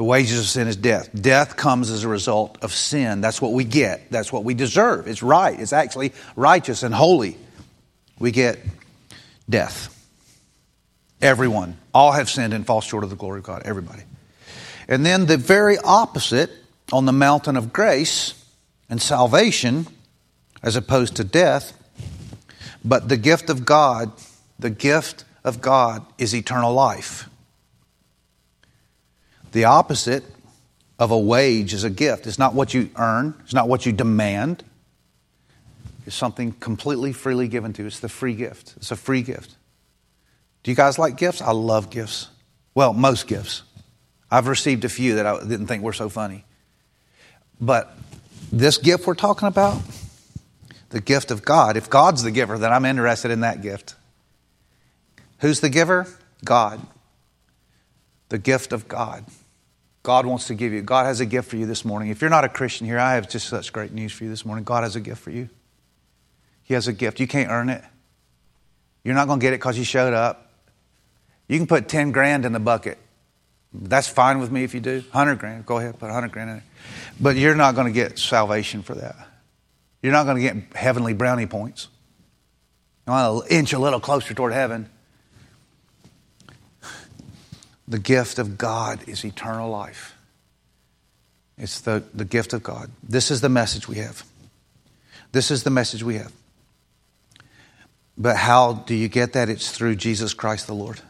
The 0.00 0.04
wages 0.04 0.38
of 0.38 0.46
sin 0.46 0.66
is 0.66 0.76
death. 0.76 1.10
Death 1.12 1.58
comes 1.58 1.90
as 1.90 2.04
a 2.04 2.08
result 2.08 2.56
of 2.62 2.72
sin. 2.72 3.20
That's 3.20 3.42
what 3.42 3.52
we 3.52 3.64
get. 3.64 4.10
That's 4.10 4.32
what 4.32 4.44
we 4.44 4.54
deserve. 4.54 5.06
It's 5.06 5.22
right. 5.22 5.60
It's 5.60 5.74
actually 5.74 6.14
righteous 6.36 6.82
and 6.82 6.94
holy. 6.94 7.36
We 8.18 8.30
get 8.30 8.60
death. 9.50 9.94
Everyone. 11.20 11.76
All 11.92 12.12
have 12.12 12.30
sinned 12.30 12.54
and 12.54 12.66
fall 12.66 12.80
short 12.80 13.04
of 13.04 13.10
the 13.10 13.16
glory 13.16 13.40
of 13.40 13.44
God. 13.44 13.64
Everybody. 13.66 14.04
And 14.88 15.04
then 15.04 15.26
the 15.26 15.36
very 15.36 15.76
opposite 15.76 16.50
on 16.90 17.04
the 17.04 17.12
mountain 17.12 17.58
of 17.58 17.70
grace 17.70 18.42
and 18.88 19.02
salvation, 19.02 19.86
as 20.62 20.76
opposed 20.76 21.16
to 21.16 21.24
death, 21.24 21.74
but 22.82 23.10
the 23.10 23.18
gift 23.18 23.50
of 23.50 23.66
God, 23.66 24.12
the 24.58 24.70
gift 24.70 25.26
of 25.44 25.60
God 25.60 26.06
is 26.16 26.34
eternal 26.34 26.72
life. 26.72 27.28
The 29.52 29.64
opposite 29.64 30.24
of 30.98 31.10
a 31.10 31.18
wage 31.18 31.72
is 31.74 31.84
a 31.84 31.90
gift. 31.90 32.26
It's 32.26 32.38
not 32.38 32.54
what 32.54 32.74
you 32.74 32.90
earn, 32.96 33.34
it's 33.44 33.54
not 33.54 33.68
what 33.68 33.86
you 33.86 33.92
demand. 33.92 34.64
It's 36.06 36.16
something 36.16 36.52
completely 36.52 37.12
freely 37.12 37.46
given 37.46 37.72
to 37.74 37.82
you. 37.82 37.86
It's 37.86 38.00
the 38.00 38.08
free 38.08 38.34
gift. 38.34 38.74
It's 38.78 38.90
a 38.90 38.96
free 38.96 39.22
gift. 39.22 39.54
Do 40.62 40.70
you 40.70 40.76
guys 40.76 40.98
like 40.98 41.16
gifts? 41.16 41.40
I 41.40 41.52
love 41.52 41.90
gifts. 41.90 42.28
Well, 42.74 42.92
most 42.92 43.26
gifts. 43.26 43.62
I've 44.30 44.46
received 44.46 44.84
a 44.84 44.88
few 44.88 45.16
that 45.16 45.26
I 45.26 45.38
didn't 45.40 45.66
think 45.66 45.82
were 45.82 45.92
so 45.92 46.08
funny. 46.08 46.44
But 47.60 47.96
this 48.50 48.78
gift 48.78 49.06
we're 49.06 49.14
talking 49.14 49.48
about, 49.48 49.80
the 50.90 51.00
gift 51.00 51.30
of 51.30 51.44
God, 51.44 51.76
if 51.76 51.90
God's 51.90 52.22
the 52.22 52.30
giver, 52.30 52.58
then 52.58 52.72
I'm 52.72 52.84
interested 52.84 53.30
in 53.30 53.40
that 53.40 53.62
gift. 53.62 53.94
Who's 55.38 55.60
the 55.60 55.68
giver? 55.68 56.06
God. 56.44 56.80
The 58.28 58.38
gift 58.38 58.72
of 58.72 58.88
God. 58.88 59.24
God 60.02 60.26
wants 60.26 60.46
to 60.46 60.54
give 60.54 60.72
you. 60.72 60.82
God 60.82 61.06
has 61.06 61.20
a 61.20 61.26
gift 61.26 61.50
for 61.50 61.56
you 61.56 61.66
this 61.66 61.84
morning. 61.84 62.08
If 62.08 62.20
you're 62.20 62.30
not 62.30 62.44
a 62.44 62.48
Christian 62.48 62.86
here, 62.86 62.98
I 62.98 63.14
have 63.14 63.28
just 63.28 63.48
such 63.48 63.72
great 63.72 63.92
news 63.92 64.12
for 64.12 64.24
you 64.24 64.30
this 64.30 64.44
morning. 64.44 64.64
God 64.64 64.82
has 64.82 64.96
a 64.96 65.00
gift 65.00 65.20
for 65.20 65.30
you. 65.30 65.50
He 66.62 66.74
has 66.74 66.88
a 66.88 66.92
gift. 66.92 67.20
You 67.20 67.26
can't 67.26 67.50
earn 67.50 67.68
it. 67.68 67.84
You're 69.04 69.14
not 69.14 69.26
going 69.26 69.40
to 69.40 69.44
get 69.44 69.52
it 69.52 69.58
because 69.58 69.76
you 69.76 69.84
showed 69.84 70.14
up. 70.14 70.52
You 71.48 71.58
can 71.58 71.66
put 71.66 71.88
10 71.88 72.12
grand 72.12 72.44
in 72.44 72.52
the 72.52 72.60
bucket. 72.60 72.98
That's 73.72 74.08
fine 74.08 74.40
with 74.40 74.50
me 74.50 74.64
if 74.64 74.74
you 74.74 74.80
do. 74.80 75.00
100 75.00 75.38
grand. 75.38 75.66
Go 75.66 75.78
ahead, 75.78 75.94
put 75.94 76.06
100 76.06 76.32
grand 76.32 76.50
in 76.50 76.56
it. 76.56 76.62
But 77.20 77.36
you're 77.36 77.54
not 77.54 77.74
going 77.74 77.86
to 77.86 77.92
get 77.92 78.18
salvation 78.18 78.82
for 78.82 78.94
that. 78.94 79.16
You're 80.02 80.12
not 80.12 80.24
going 80.24 80.36
to 80.36 80.42
get 80.42 80.76
heavenly 80.76 81.12
brownie 81.12 81.46
points. 81.46 81.88
You 83.06 83.12
want 83.12 83.46
to 83.46 83.54
inch 83.54 83.72
a 83.72 83.78
little 83.78 84.00
closer 84.00 84.34
toward 84.34 84.52
heaven. 84.52 84.88
The 87.90 87.98
gift 87.98 88.38
of 88.38 88.56
God 88.56 89.06
is 89.08 89.24
eternal 89.24 89.68
life. 89.68 90.14
It's 91.58 91.80
the, 91.80 92.04
the 92.14 92.24
gift 92.24 92.52
of 92.54 92.62
God. 92.62 92.90
This 93.02 93.30
is 93.30 93.42
the 93.42 93.48
message 93.48 93.88
we 93.88 93.96
have. 93.96 94.24
This 95.32 95.50
is 95.50 95.64
the 95.64 95.70
message 95.70 96.02
we 96.02 96.14
have. 96.14 96.32
But 98.16 98.36
how 98.36 98.74
do 98.74 98.94
you 98.94 99.08
get 99.08 99.32
that? 99.32 99.48
It's 99.48 99.70
through 99.70 99.96
Jesus 99.96 100.34
Christ 100.34 100.68
the 100.68 100.74
Lord. 100.74 101.00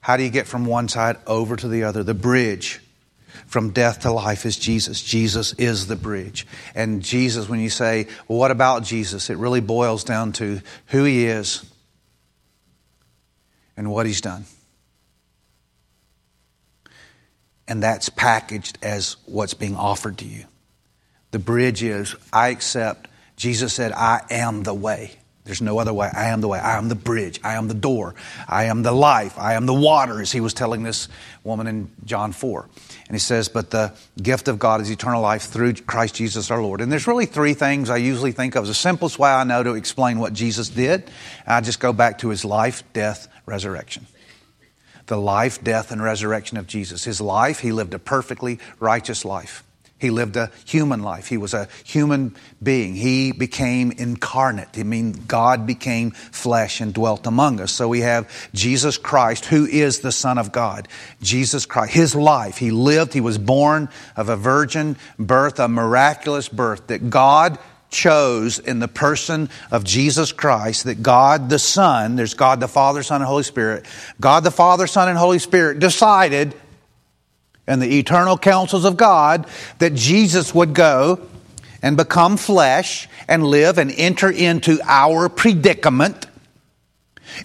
How 0.00 0.16
do 0.16 0.22
you 0.22 0.30
get 0.30 0.46
from 0.46 0.64
one 0.64 0.88
side 0.88 1.18
over 1.26 1.56
to 1.56 1.68
the 1.68 1.84
other? 1.84 2.02
The 2.02 2.14
bridge 2.14 2.80
from 3.46 3.70
death 3.70 4.00
to 4.00 4.10
life 4.10 4.46
is 4.46 4.56
Jesus. 4.56 5.02
Jesus 5.02 5.52
is 5.54 5.88
the 5.88 5.96
bridge. 5.96 6.46
And 6.74 7.02
Jesus, 7.02 7.50
when 7.50 7.60
you 7.60 7.70
say, 7.70 8.06
well, 8.26 8.38
what 8.38 8.50
about 8.50 8.82
Jesus? 8.82 9.28
It 9.28 9.36
really 9.36 9.60
boils 9.60 10.04
down 10.04 10.32
to 10.34 10.62
who 10.86 11.04
he 11.04 11.26
is 11.26 11.70
and 13.76 13.90
what 13.92 14.06
he's 14.06 14.22
done. 14.22 14.46
And 17.68 17.82
that's 17.82 18.08
packaged 18.08 18.78
as 18.82 19.16
what's 19.26 19.54
being 19.54 19.76
offered 19.76 20.18
to 20.18 20.24
you. 20.24 20.46
The 21.30 21.38
bridge 21.38 21.82
is, 21.82 22.16
I 22.32 22.48
accept. 22.48 23.08
Jesus 23.36 23.74
said, 23.74 23.92
I 23.92 24.22
am 24.30 24.62
the 24.62 24.74
way. 24.74 25.12
There's 25.44 25.62
no 25.62 25.78
other 25.78 25.94
way. 25.94 26.10
I 26.12 26.26
am 26.26 26.42
the 26.42 26.48
way. 26.48 26.58
I 26.58 26.76
am 26.76 26.88
the 26.88 26.94
bridge. 26.94 27.40
I 27.42 27.54
am 27.54 27.68
the 27.68 27.74
door. 27.74 28.14
I 28.46 28.64
am 28.64 28.82
the 28.82 28.92
life. 28.92 29.38
I 29.38 29.54
am 29.54 29.64
the 29.64 29.72
water, 29.72 30.20
as 30.20 30.30
he 30.30 30.40
was 30.40 30.52
telling 30.52 30.82
this 30.82 31.08
woman 31.42 31.66
in 31.66 31.90
John 32.04 32.32
4. 32.32 32.68
And 33.06 33.14
he 33.14 33.18
says, 33.18 33.48
But 33.48 33.70
the 33.70 33.94
gift 34.22 34.48
of 34.48 34.58
God 34.58 34.82
is 34.82 34.90
eternal 34.90 35.22
life 35.22 35.44
through 35.44 35.74
Christ 35.74 36.16
Jesus 36.16 36.50
our 36.50 36.60
Lord. 36.60 36.82
And 36.82 36.92
there's 36.92 37.06
really 37.06 37.24
three 37.24 37.54
things 37.54 37.88
I 37.88 37.96
usually 37.96 38.32
think 38.32 38.56
of. 38.56 38.66
The 38.66 38.74
simplest 38.74 39.18
way 39.18 39.30
I 39.30 39.44
know 39.44 39.62
to 39.62 39.74
explain 39.74 40.18
what 40.18 40.34
Jesus 40.34 40.68
did, 40.68 41.10
I 41.46 41.62
just 41.62 41.80
go 41.80 41.94
back 41.94 42.18
to 42.18 42.28
his 42.28 42.44
life, 42.44 42.82
death, 42.92 43.28
resurrection 43.46 44.06
the 45.08 45.18
life, 45.18 45.62
death, 45.62 45.90
and 45.90 46.02
resurrection 46.02 46.56
of 46.56 46.66
Jesus. 46.66 47.04
His 47.04 47.20
life, 47.20 47.60
he 47.60 47.72
lived 47.72 47.94
a 47.94 47.98
perfectly 47.98 48.58
righteous 48.78 49.24
life. 49.24 49.64
He 49.98 50.10
lived 50.10 50.36
a 50.36 50.52
human 50.64 51.02
life. 51.02 51.26
He 51.26 51.36
was 51.36 51.54
a 51.54 51.68
human 51.82 52.36
being. 52.62 52.94
He 52.94 53.32
became 53.32 53.90
incarnate. 53.90 54.68
I 54.76 54.84
mean, 54.84 55.12
God 55.26 55.66
became 55.66 56.12
flesh 56.12 56.80
and 56.80 56.94
dwelt 56.94 57.26
among 57.26 57.60
us. 57.60 57.72
So 57.72 57.88
we 57.88 58.00
have 58.00 58.30
Jesus 58.54 58.96
Christ, 58.96 59.46
who 59.46 59.66
is 59.66 59.98
the 59.98 60.12
Son 60.12 60.38
of 60.38 60.52
God. 60.52 60.86
Jesus 61.20 61.66
Christ, 61.66 61.94
His 61.94 62.14
life. 62.14 62.58
He 62.58 62.70
lived, 62.70 63.12
He 63.12 63.20
was 63.20 63.38
born 63.38 63.88
of 64.14 64.28
a 64.28 64.36
virgin 64.36 64.96
birth, 65.18 65.58
a 65.58 65.66
miraculous 65.66 66.48
birth 66.48 66.86
that 66.86 67.10
God 67.10 67.58
chose 67.90 68.58
in 68.58 68.78
the 68.78 68.88
person 68.88 69.48
of 69.70 69.84
Jesus 69.84 70.32
Christ 70.32 70.84
that 70.84 71.02
God 71.02 71.48
the 71.48 71.58
Son, 71.58 72.16
there's 72.16 72.34
God 72.34 72.60
the 72.60 72.68
Father, 72.68 73.02
Son, 73.02 73.20
and 73.20 73.28
Holy 73.28 73.42
Spirit, 73.42 73.86
God 74.20 74.44
the 74.44 74.50
Father, 74.50 74.86
Son, 74.86 75.08
and 75.08 75.18
Holy 75.18 75.38
Spirit 75.38 75.78
decided 75.78 76.54
in 77.66 77.80
the 77.80 77.98
eternal 77.98 78.38
counsels 78.38 78.84
of 78.84 78.96
God 78.96 79.46
that 79.78 79.94
Jesus 79.94 80.54
would 80.54 80.74
go 80.74 81.20
and 81.82 81.96
become 81.96 82.36
flesh 82.36 83.08
and 83.28 83.44
live 83.44 83.78
and 83.78 83.92
enter 83.92 84.30
into 84.30 84.78
our 84.84 85.28
predicament 85.28 86.26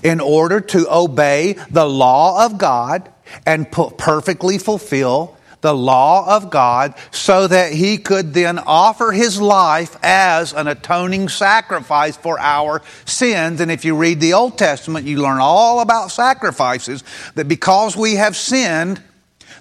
in 0.01 0.19
order 0.19 0.59
to 0.59 0.91
obey 0.91 1.53
the 1.69 1.85
law 1.85 2.45
of 2.45 2.57
God 2.57 3.11
and 3.45 3.71
perfectly 3.71 4.57
fulfill 4.57 5.37
the 5.63 5.73
law 5.73 6.35
of 6.35 6.49
God 6.49 6.93
so 7.09 7.47
that 7.47 7.71
he 7.71 7.97
could 7.97 8.33
then 8.33 8.59
offer 8.59 9.13
his 9.13 9.39
life 9.41 9.97
as 10.03 10.51
an 10.51 10.67
atoning 10.67 11.29
sacrifice 11.29 12.17
for 12.17 12.37
our 12.37 12.81
sins. 13.05 13.61
And 13.61 13.71
if 13.71 13.85
you 13.85 13.95
read 13.95 14.19
the 14.19 14.33
Old 14.33 14.57
Testament, 14.57 15.07
you 15.07 15.21
learn 15.21 15.39
all 15.39 15.79
about 15.79 16.11
sacrifices 16.11 17.03
that 17.35 17.47
because 17.47 17.95
we 17.95 18.15
have 18.15 18.35
sinned, 18.35 19.01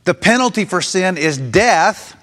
the 0.03 0.13
penalty 0.13 0.65
for 0.65 0.83
sin 0.83 1.17
is 1.17 1.39
death. 1.39 2.19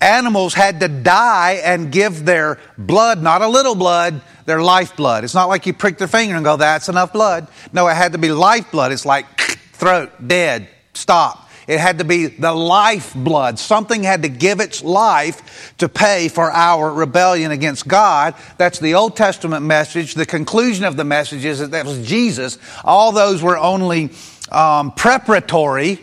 Animals 0.00 0.54
had 0.54 0.80
to 0.80 0.88
die 0.88 1.60
and 1.62 1.92
give 1.92 2.24
their 2.24 2.58
blood, 2.78 3.22
not 3.22 3.42
a 3.42 3.48
little 3.48 3.74
blood, 3.74 4.22
their 4.46 4.62
lifeblood. 4.62 5.24
It's 5.24 5.34
not 5.34 5.50
like 5.50 5.66
you 5.66 5.74
prick 5.74 5.98
their 5.98 6.08
finger 6.08 6.36
and 6.36 6.44
go, 6.44 6.56
that's 6.56 6.88
enough 6.88 7.12
blood. 7.12 7.48
No, 7.70 7.86
it 7.86 7.94
had 7.96 8.12
to 8.12 8.18
be 8.18 8.32
lifeblood. 8.32 8.92
It's 8.92 9.04
like 9.04 9.26
throat, 9.72 10.10
dead, 10.26 10.68
stop. 10.94 11.49
It 11.70 11.78
had 11.78 11.98
to 11.98 12.04
be 12.04 12.26
the 12.26 12.52
lifeblood. 12.52 13.60
Something 13.60 14.02
had 14.02 14.22
to 14.22 14.28
give 14.28 14.58
its 14.58 14.82
life 14.82 15.72
to 15.78 15.88
pay 15.88 16.26
for 16.26 16.50
our 16.50 16.92
rebellion 16.92 17.52
against 17.52 17.86
God. 17.86 18.34
That's 18.58 18.80
the 18.80 18.94
Old 18.94 19.14
Testament 19.14 19.64
message. 19.64 20.14
The 20.14 20.26
conclusion 20.26 20.84
of 20.84 20.96
the 20.96 21.04
message 21.04 21.44
is 21.44 21.60
that 21.60 21.70
that 21.70 21.86
was 21.86 22.04
Jesus. 22.04 22.58
All 22.84 23.12
those 23.12 23.40
were 23.40 23.56
only 23.56 24.10
um, 24.50 24.90
preparatory 24.90 26.00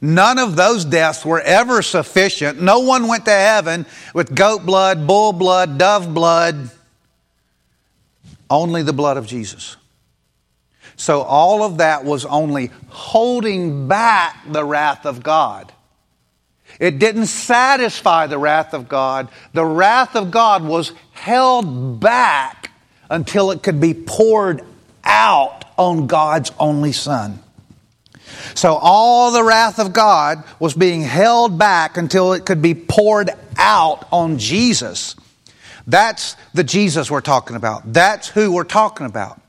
None 0.00 0.38
of 0.38 0.54
those 0.54 0.84
deaths 0.84 1.24
were 1.24 1.40
ever 1.40 1.82
sufficient. 1.82 2.62
No 2.62 2.80
one 2.80 3.08
went 3.08 3.24
to 3.24 3.32
heaven 3.32 3.84
with 4.14 4.32
goat 4.34 4.64
blood, 4.64 5.06
bull 5.06 5.32
blood, 5.32 5.76
dove 5.76 6.14
blood. 6.14 6.70
Only 8.48 8.82
the 8.82 8.92
blood 8.92 9.16
of 9.16 9.26
Jesus. 9.26 9.76
So 10.98 11.22
all 11.22 11.62
of 11.62 11.78
that 11.78 12.04
was 12.04 12.26
only 12.26 12.70
holding 12.88 13.86
back 13.86 14.42
the 14.46 14.64
wrath 14.64 15.06
of 15.06 15.22
God. 15.22 15.72
It 16.80 16.98
didn't 16.98 17.26
satisfy 17.26 18.26
the 18.26 18.36
wrath 18.36 18.74
of 18.74 18.88
God. 18.88 19.28
The 19.52 19.64
wrath 19.64 20.16
of 20.16 20.32
God 20.32 20.64
was 20.64 20.92
held 21.12 22.00
back 22.00 22.72
until 23.08 23.52
it 23.52 23.62
could 23.62 23.80
be 23.80 23.94
poured 23.94 24.62
out 25.04 25.64
on 25.76 26.08
God's 26.08 26.50
only 26.58 26.92
Son. 26.92 27.38
So 28.54 28.74
all 28.74 29.30
the 29.30 29.44
wrath 29.44 29.78
of 29.78 29.92
God 29.92 30.42
was 30.58 30.74
being 30.74 31.02
held 31.02 31.58
back 31.58 31.96
until 31.96 32.32
it 32.32 32.44
could 32.44 32.60
be 32.60 32.74
poured 32.74 33.30
out 33.56 34.06
on 34.12 34.38
Jesus. 34.38 35.14
That's 35.86 36.34
the 36.54 36.64
Jesus 36.64 37.08
we're 37.08 37.20
talking 37.20 37.54
about. 37.54 37.92
That's 37.92 38.28
who 38.28 38.52
we're 38.52 38.64
talking 38.64 39.06
about. 39.06 39.40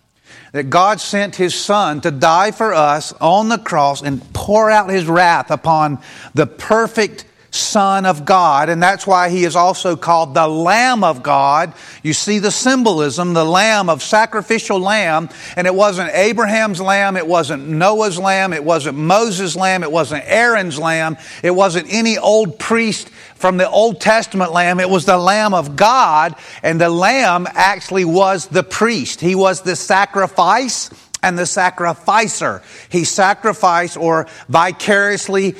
That 0.52 0.70
God 0.70 1.00
sent 1.00 1.36
His 1.36 1.56
Son 1.56 2.02
to 2.02 2.12
die 2.12 2.52
for 2.52 2.74
us 2.74 3.14
on 3.14 3.50
the 3.50 3.58
cross 3.58 4.02
and 4.02 4.22
pour 4.34 4.72
out 4.72 4.90
His 4.90 5.06
wrath 5.06 5.52
upon 5.52 6.00
the 6.34 6.48
perfect 6.48 7.26
Son 7.52 8.06
of 8.06 8.26
God, 8.26 8.70
and 8.70 8.82
that's 8.82 9.08
why 9.08 9.30
he 9.30 9.44
is 9.44 9.56
also 9.56 9.96
called 9.96 10.36
the 10.36 10.48
Lamb 10.48 11.04
of 11.04 11.24
God. 11.24 11.74
You 12.04 12.14
see 12.14 12.38
the 12.38 12.52
symbolism, 12.52 13.34
the 13.34 13.46
lamb 13.46 13.90
of 13.90 14.04
sacrificial 14.04 14.80
lamb, 14.80 15.30
and 15.56 15.66
it 15.66 15.74
wasn't 15.74 16.12
Abraham's 16.14 16.80
lamb, 16.80 17.18
it 17.18 17.26
wasn't 17.26 17.68
Noah's 17.68 18.20
lamb, 18.20 18.54
it 18.54 18.64
wasn't 18.64 18.98
Moses' 18.98 19.56
lamb, 19.56 19.84
it 19.84 19.92
wasn't 19.92 20.24
Aaron's 20.28 20.78
lamb, 20.78 21.18
it 21.42 21.52
wasn't 21.52 21.88
any 21.90 22.18
old 22.20 22.60
priest 22.60 23.10
from 23.40 23.58
the 23.58 23.70
Old 23.70 24.02
Testament 24.02 24.52
lamb, 24.52 24.80
it 24.80 24.90
was 24.90 25.06
the 25.06 25.18
Lamb 25.18 25.54
of 25.54 25.76
God, 25.76 26.36
and 26.62 26.80
the 26.80 26.90
lamb 26.90 27.48
actually 27.50 28.06
was 28.06 28.48
the 28.48 28.64
priest. 28.64 29.22
He 29.22 29.34
was 29.34 29.62
the 29.62 29.78
sacrifice 29.78 30.90
and 31.24 31.40
the 31.40 31.46
sacrificer. 31.46 32.62
He 32.90 33.06
sacrificed 33.06 33.98
or 33.98 34.28
vicariously, 34.50 35.56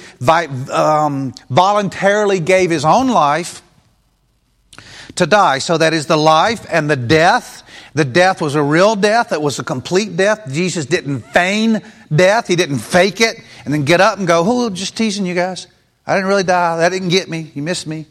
um, 0.72 1.34
voluntarily 1.50 2.42
gave 2.42 2.70
his 2.70 2.84
own 2.84 3.08
life 3.08 3.62
to 5.16 5.26
die. 5.26 5.60
So 5.60 5.78
that 5.78 5.94
is 5.94 6.06
the 6.06 6.18
life 6.18 6.66
and 6.70 6.90
the 6.90 6.96
death. 6.96 7.64
The 7.94 8.06
death 8.06 8.42
was 8.42 8.56
a 8.56 8.64
real 8.64 8.96
death. 8.96 9.32
It 9.32 9.42
was 9.42 9.58
a 9.60 9.64
complete 9.64 10.16
death. 10.16 10.52
Jesus 10.52 10.86
didn't 10.86 11.22
feign 11.22 11.82
death. 12.14 12.48
He 12.48 12.56
didn't 12.56 12.80
fake 12.80 13.22
it 13.22 13.42
and 13.66 13.74
then 13.74 13.84
get 13.84 14.02
up 14.02 14.18
and 14.18 14.28
go, 14.28 14.44
oh, 14.46 14.70
just 14.70 14.96
teasing 14.96 15.26
you 15.26 15.36
guys. 15.36 15.68
I 16.10 16.16
didn't 16.16 16.28
really 16.28 16.44
die. 16.44 16.78
That 16.78 16.90
didn't 16.90 17.10
get 17.10 17.30
me. 17.30 17.52
You 17.54 17.62
missed 17.62 17.86
me. 17.86 18.08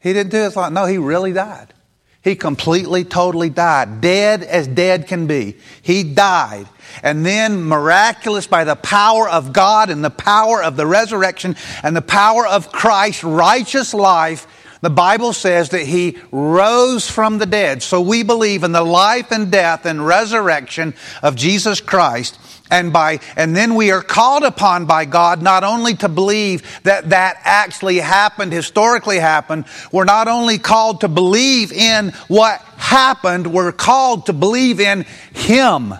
He 0.00 0.12
didn't 0.12 0.32
do 0.32 0.38
it. 0.38 0.56
Like, 0.56 0.72
no, 0.72 0.86
he 0.86 0.98
really 0.98 1.32
died. 1.32 1.72
He 2.20 2.34
completely, 2.34 3.04
totally 3.04 3.48
died. 3.48 4.00
Dead 4.00 4.42
as 4.42 4.66
dead 4.66 5.06
can 5.06 5.28
be. 5.28 5.56
He 5.82 6.02
died. 6.02 6.66
And 7.00 7.24
then, 7.24 7.62
miraculous 7.62 8.48
by 8.48 8.64
the 8.64 8.74
power 8.74 9.28
of 9.28 9.52
God 9.52 9.88
and 9.88 10.04
the 10.04 10.10
power 10.10 10.64
of 10.64 10.74
the 10.74 10.84
resurrection 10.84 11.54
and 11.84 11.94
the 11.94 12.02
power 12.02 12.44
of 12.44 12.72
Christ's 12.72 13.22
righteous 13.22 13.94
life, 13.94 14.48
the 14.80 14.90
Bible 14.90 15.32
says 15.32 15.68
that 15.68 15.86
He 15.86 16.18
rose 16.32 17.08
from 17.08 17.38
the 17.38 17.46
dead. 17.46 17.84
So 17.84 18.00
we 18.00 18.24
believe 18.24 18.64
in 18.64 18.72
the 18.72 18.82
life 18.82 19.30
and 19.30 19.48
death 19.52 19.86
and 19.86 20.04
resurrection 20.04 20.94
of 21.22 21.36
Jesus 21.36 21.80
Christ 21.80 22.36
and 22.74 22.92
by 22.92 23.20
and 23.36 23.54
then 23.54 23.76
we 23.76 23.92
are 23.92 24.02
called 24.02 24.42
upon 24.42 24.84
by 24.86 25.04
God 25.04 25.40
not 25.40 25.62
only 25.62 25.94
to 25.94 26.08
believe 26.08 26.82
that 26.82 27.10
that 27.10 27.40
actually 27.44 27.98
happened 27.98 28.52
historically 28.52 29.18
happened. 29.18 29.66
We're 29.92 30.04
not 30.04 30.26
only 30.26 30.58
called 30.58 31.02
to 31.02 31.08
believe 31.08 31.72
in 31.72 32.10
what 32.26 32.60
happened 32.76 33.46
we're 33.46 33.70
called 33.70 34.26
to 34.26 34.32
believe 34.32 34.80
in 34.80 35.06
him. 35.32 35.94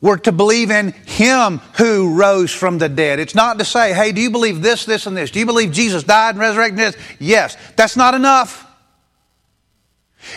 We're 0.00 0.16
to 0.18 0.32
believe 0.32 0.70
in 0.70 0.92
him 0.92 1.58
who 1.76 2.14
rose 2.18 2.50
from 2.50 2.78
the 2.78 2.88
dead. 2.88 3.20
It's 3.20 3.34
not 3.34 3.58
to 3.58 3.64
say 3.66 3.92
hey 3.92 4.12
do 4.12 4.22
you 4.22 4.30
believe 4.30 4.62
this 4.62 4.86
this 4.86 5.06
and 5.06 5.14
this? 5.14 5.30
Do 5.30 5.38
you 5.38 5.46
believe 5.46 5.70
Jesus 5.70 6.02
died 6.02 6.30
and 6.30 6.38
resurrected 6.38 6.78
this 6.78 6.96
yes. 7.18 7.58
That's 7.76 7.96
not 7.96 8.14
enough 8.14 8.71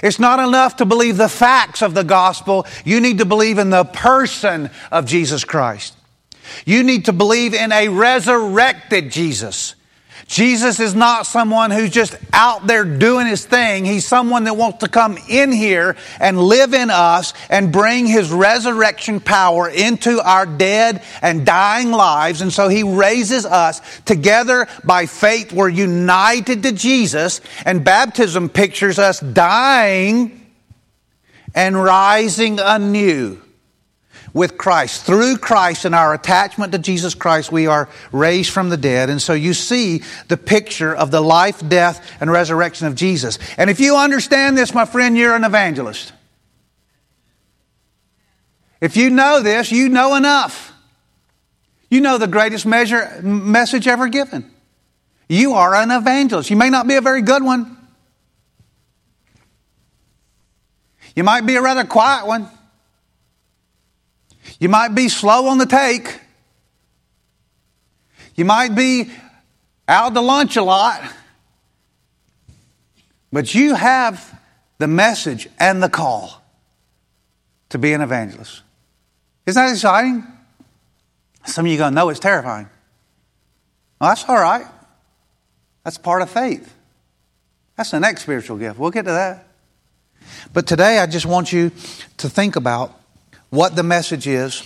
it's 0.03 0.19
not 0.19 0.39
enough 0.39 0.77
to 0.77 0.85
believe 0.85 1.17
the 1.17 1.29
facts 1.29 1.81
of 1.81 1.93
the 1.93 2.03
gospel. 2.03 2.65
You 2.83 2.99
need 2.99 3.19
to 3.19 3.25
believe 3.25 3.57
in 3.57 3.69
the 3.69 3.83
person 3.83 4.69
of 4.91 5.05
Jesus 5.05 5.43
Christ. 5.43 5.95
You 6.65 6.83
need 6.83 7.05
to 7.05 7.13
believe 7.13 7.53
in 7.53 7.71
a 7.71 7.89
resurrected 7.89 9.11
Jesus. 9.11 9.75
Jesus 10.27 10.79
is 10.79 10.95
not 10.95 11.27
someone 11.27 11.69
who's 11.69 11.91
just 11.91 12.15
out 12.33 12.65
there 12.65 12.83
doing 12.83 13.27
his 13.27 13.45
thing. 13.45 13.85
He's 13.85 14.07
someone 14.07 14.45
that 14.45 14.57
wants 14.57 14.79
to 14.79 14.89
come 14.89 15.19
in 15.29 15.51
here 15.51 15.95
and 16.19 16.39
live 16.39 16.73
in 16.73 16.89
us 16.89 17.33
and 17.47 17.71
bring 17.71 18.07
his 18.07 18.31
resurrection 18.31 19.19
power 19.19 19.69
into 19.69 20.19
our 20.19 20.47
dead 20.47 21.03
and 21.21 21.45
dying 21.45 21.91
lives. 21.91 22.41
And 22.41 22.51
so 22.51 22.69
he 22.69 22.81
raises 22.81 23.45
us 23.45 23.81
together 24.05 24.67
by 24.83 25.05
faith. 25.05 25.53
We're 25.53 25.69
united 25.69 26.63
to 26.63 26.71
Jesus 26.71 27.39
and 27.63 27.85
baptism 27.85 28.49
pictures 28.49 28.97
us 28.97 29.19
dying 29.19 30.43
and 31.53 31.81
rising 31.81 32.59
anew 32.59 33.41
with 34.35 34.57
Christ. 34.57 35.05
Through 35.05 35.37
Christ 35.37 35.85
and 35.85 35.95
our 35.95 36.13
attachment 36.13 36.73
to 36.73 36.77
Jesus 36.77 37.15
Christ, 37.15 37.53
we 37.53 37.67
are 37.67 37.89
raised 38.11 38.51
from 38.51 38.69
the 38.69 38.75
dead. 38.75 39.09
And 39.09 39.21
so 39.21 39.33
you 39.33 39.53
see 39.53 40.03
the 40.27 40.35
picture 40.35 40.93
of 40.93 41.09
the 41.09 41.21
life, 41.21 41.67
death, 41.67 42.05
and 42.19 42.29
resurrection 42.29 42.85
of 42.85 42.95
Jesus. 42.95 43.39
And 43.57 43.69
if 43.69 43.79
you 43.79 43.95
understand 43.95 44.57
this, 44.57 44.73
my 44.73 44.83
friend, 44.83 45.17
you're 45.17 45.35
an 45.35 45.45
evangelist. 45.45 46.11
If 48.81 48.97
you 48.97 49.09
know 49.09 49.41
this, 49.41 49.71
you 49.71 49.87
know 49.87 50.15
enough. 50.15 50.73
You 51.89 52.01
know 52.01 52.17
the 52.17 52.27
greatest 52.27 52.65
measure, 52.65 53.21
message 53.23 53.87
ever 53.87 54.09
given. 54.09 54.51
You 55.29 55.53
are 55.53 55.73
an 55.73 55.91
evangelist. 55.91 56.49
You 56.49 56.57
may 56.57 56.69
not 56.69 56.87
be 56.87 56.95
a 56.95 57.01
very 57.01 57.21
good 57.21 57.41
one. 57.41 57.77
You 61.15 61.23
might 61.23 61.45
be 61.45 61.55
a 61.55 61.61
rather 61.61 61.85
quiet 61.85 62.27
one. 62.27 62.49
You 64.59 64.69
might 64.69 64.95
be 64.95 65.09
slow 65.09 65.47
on 65.47 65.57
the 65.57 65.65
take. 65.65 66.19
You 68.35 68.45
might 68.45 68.75
be 68.75 69.11
out 69.87 70.13
to 70.13 70.21
lunch 70.21 70.55
a 70.57 70.63
lot. 70.63 71.01
But 73.31 73.53
you 73.53 73.75
have 73.75 74.39
the 74.77 74.87
message 74.87 75.49
and 75.59 75.81
the 75.81 75.89
call 75.89 76.41
to 77.69 77.77
be 77.77 77.93
an 77.93 78.01
evangelist. 78.01 78.61
Isn't 79.45 79.61
that 79.61 79.71
exciting? 79.71 80.25
Some 81.45 81.65
of 81.65 81.71
you 81.71 81.77
are 81.77 81.79
going, 81.79 81.93
no, 81.93 82.09
it's 82.09 82.19
terrifying. 82.19 82.69
Well, 83.99 84.09
that's 84.09 84.27
all 84.27 84.39
right. 84.39 84.65
That's 85.83 85.97
part 85.97 86.21
of 86.21 86.29
faith. 86.29 86.73
That's 87.75 87.91
the 87.91 87.99
next 87.99 88.23
spiritual 88.23 88.57
gift. 88.57 88.79
We'll 88.79 88.91
get 88.91 89.05
to 89.05 89.11
that. 89.11 89.47
But 90.53 90.65
today 90.65 90.99
I 90.99 91.05
just 91.05 91.25
want 91.25 91.51
you 91.51 91.71
to 92.17 92.29
think 92.29 92.55
about 92.55 92.99
what 93.49 93.75
the 93.75 93.83
message 93.83 94.27
is. 94.27 94.63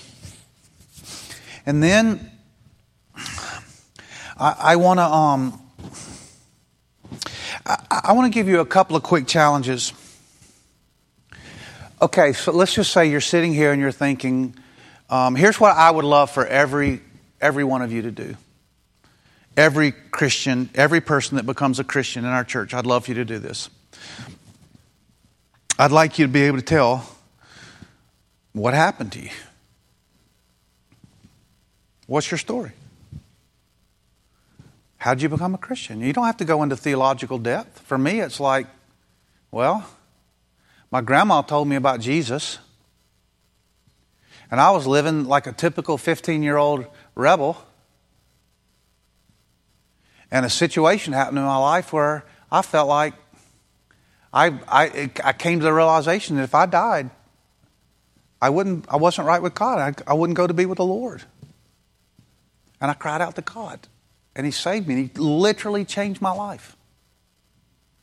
And 1.65 1.83
then 1.83 2.31
I, 4.37 4.55
I 4.59 4.75
want 4.77 4.99
to 4.99 5.05
um, 5.05 5.61
I, 7.65 8.01
I 8.05 8.13
want 8.13 8.31
to 8.31 8.35
give 8.35 8.47
you 8.47 8.59
a 8.59 8.65
couple 8.65 8.95
of 8.95 9.03
quick 9.03 9.27
challenges. 9.27 9.93
Okay, 12.01 12.33
so 12.33 12.51
let's 12.51 12.73
just 12.73 12.91
say 12.91 13.07
you're 13.07 13.19
sitting 13.19 13.53
here 13.53 13.71
and 13.71 13.81
you're 13.81 13.91
thinking, 13.91 14.55
um, 15.09 15.35
here's 15.35 15.59
what 15.59 15.75
I 15.75 15.91
would 15.91 16.05
love 16.05 16.31
for 16.31 16.45
every 16.47 17.01
every 17.41 17.63
one 17.63 17.81
of 17.81 17.91
you 17.91 18.03
to 18.03 18.11
do. 18.11 18.35
Every 19.57 19.91
Christian, 19.91 20.69
every 20.75 21.01
person 21.01 21.35
that 21.35 21.45
becomes 21.45 21.79
a 21.79 21.83
Christian 21.83 22.23
in 22.23 22.31
our 22.31 22.45
church, 22.45 22.73
I'd 22.73 22.85
love 22.85 23.05
for 23.05 23.11
you 23.11 23.15
to 23.15 23.25
do 23.25 23.39
this. 23.39 23.69
I'd 25.77 25.91
like 25.91 26.17
you 26.17 26.25
to 26.25 26.31
be 26.31 26.43
able 26.43 26.57
to 26.57 26.65
tell 26.65 27.05
what 28.53 28.73
happened 28.73 29.11
to 29.13 29.21
you? 29.21 29.29
What's 32.07 32.31
your 32.31 32.37
story? 32.37 32.71
How 34.97 35.13
did 35.13 35.21
you 35.21 35.29
become 35.29 35.55
a 35.55 35.57
Christian? 35.57 36.01
You 36.01 36.11
don't 36.11 36.25
have 36.25 36.37
to 36.37 36.45
go 36.45 36.63
into 36.63 36.75
theological 36.75 37.37
depth. 37.37 37.79
For 37.81 37.97
me, 37.97 38.19
it's 38.19 38.39
like, 38.39 38.67
well, 39.51 39.87
my 40.91 41.01
grandma 41.01 41.41
told 41.41 41.67
me 41.67 41.75
about 41.75 41.99
Jesus, 41.99 42.57
and 44.51 44.59
I 44.59 44.71
was 44.71 44.87
living 44.87 45.25
like 45.25 45.47
a 45.47 45.51
typical 45.51 45.97
15 45.97 46.43
year 46.43 46.57
old 46.57 46.85
rebel. 47.15 47.63
And 50.31 50.45
a 50.45 50.49
situation 50.49 51.13
happened 51.13 51.37
in 51.37 51.43
my 51.43 51.57
life 51.57 51.93
where 51.93 52.25
I 52.51 52.61
felt 52.61 52.87
like 52.87 53.13
I, 54.33 54.59
I, 54.67 55.11
I 55.23 55.33
came 55.33 55.59
to 55.59 55.63
the 55.63 55.73
realization 55.73 56.37
that 56.37 56.43
if 56.43 56.53
I 56.53 56.65
died, 56.65 57.09
I 58.41 58.49
wouldn't 58.49 58.85
I 58.89 58.95
wasn't 58.97 59.27
right 59.27 59.41
with 59.41 59.53
God. 59.53 59.79
I, 60.07 60.11
I 60.11 60.13
wouldn't 60.13 60.37
go 60.37 60.47
to 60.47 60.53
be 60.53 60.65
with 60.65 60.77
the 60.77 60.85
Lord. 60.85 61.23
And 62.81 62.89
I 62.89 62.93
cried 62.93 63.21
out 63.21 63.35
to 63.35 63.41
God. 63.41 63.87
And 64.35 64.45
He 64.45 64.51
saved 64.51 64.87
me. 64.87 64.93
And 64.95 65.09
He 65.09 65.19
literally 65.19 65.85
changed 65.85 66.21
my 66.21 66.31
life. 66.31 66.77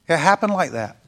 It 0.08 0.18
happened 0.18 0.52
like 0.52 0.72
that. 0.72 0.98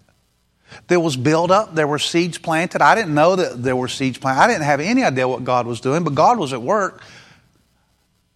There 0.88 1.01
was 1.01 1.17
build 1.17 1.51
up, 1.51 1.75
there 1.75 1.87
were 1.87 1.99
seeds 1.99 2.37
planted. 2.37 2.83
I 2.83 2.95
didn't 2.95 3.14
know 3.14 3.37
that 3.37 3.62
there 3.62 3.77
were 3.77 3.88
seeds 3.88 4.19
planted. 4.19 4.41
I 4.41 4.47
didn't 4.49 4.64
have 4.64 4.81
any 4.81 5.03
idea 5.03 5.27
what 5.27 5.45
God 5.45 5.67
was 5.67 5.81
doing, 5.81 6.05
but 6.05 6.14
God 6.14 6.38
was 6.38 6.53
at 6.53 6.61
work. 6.61 7.03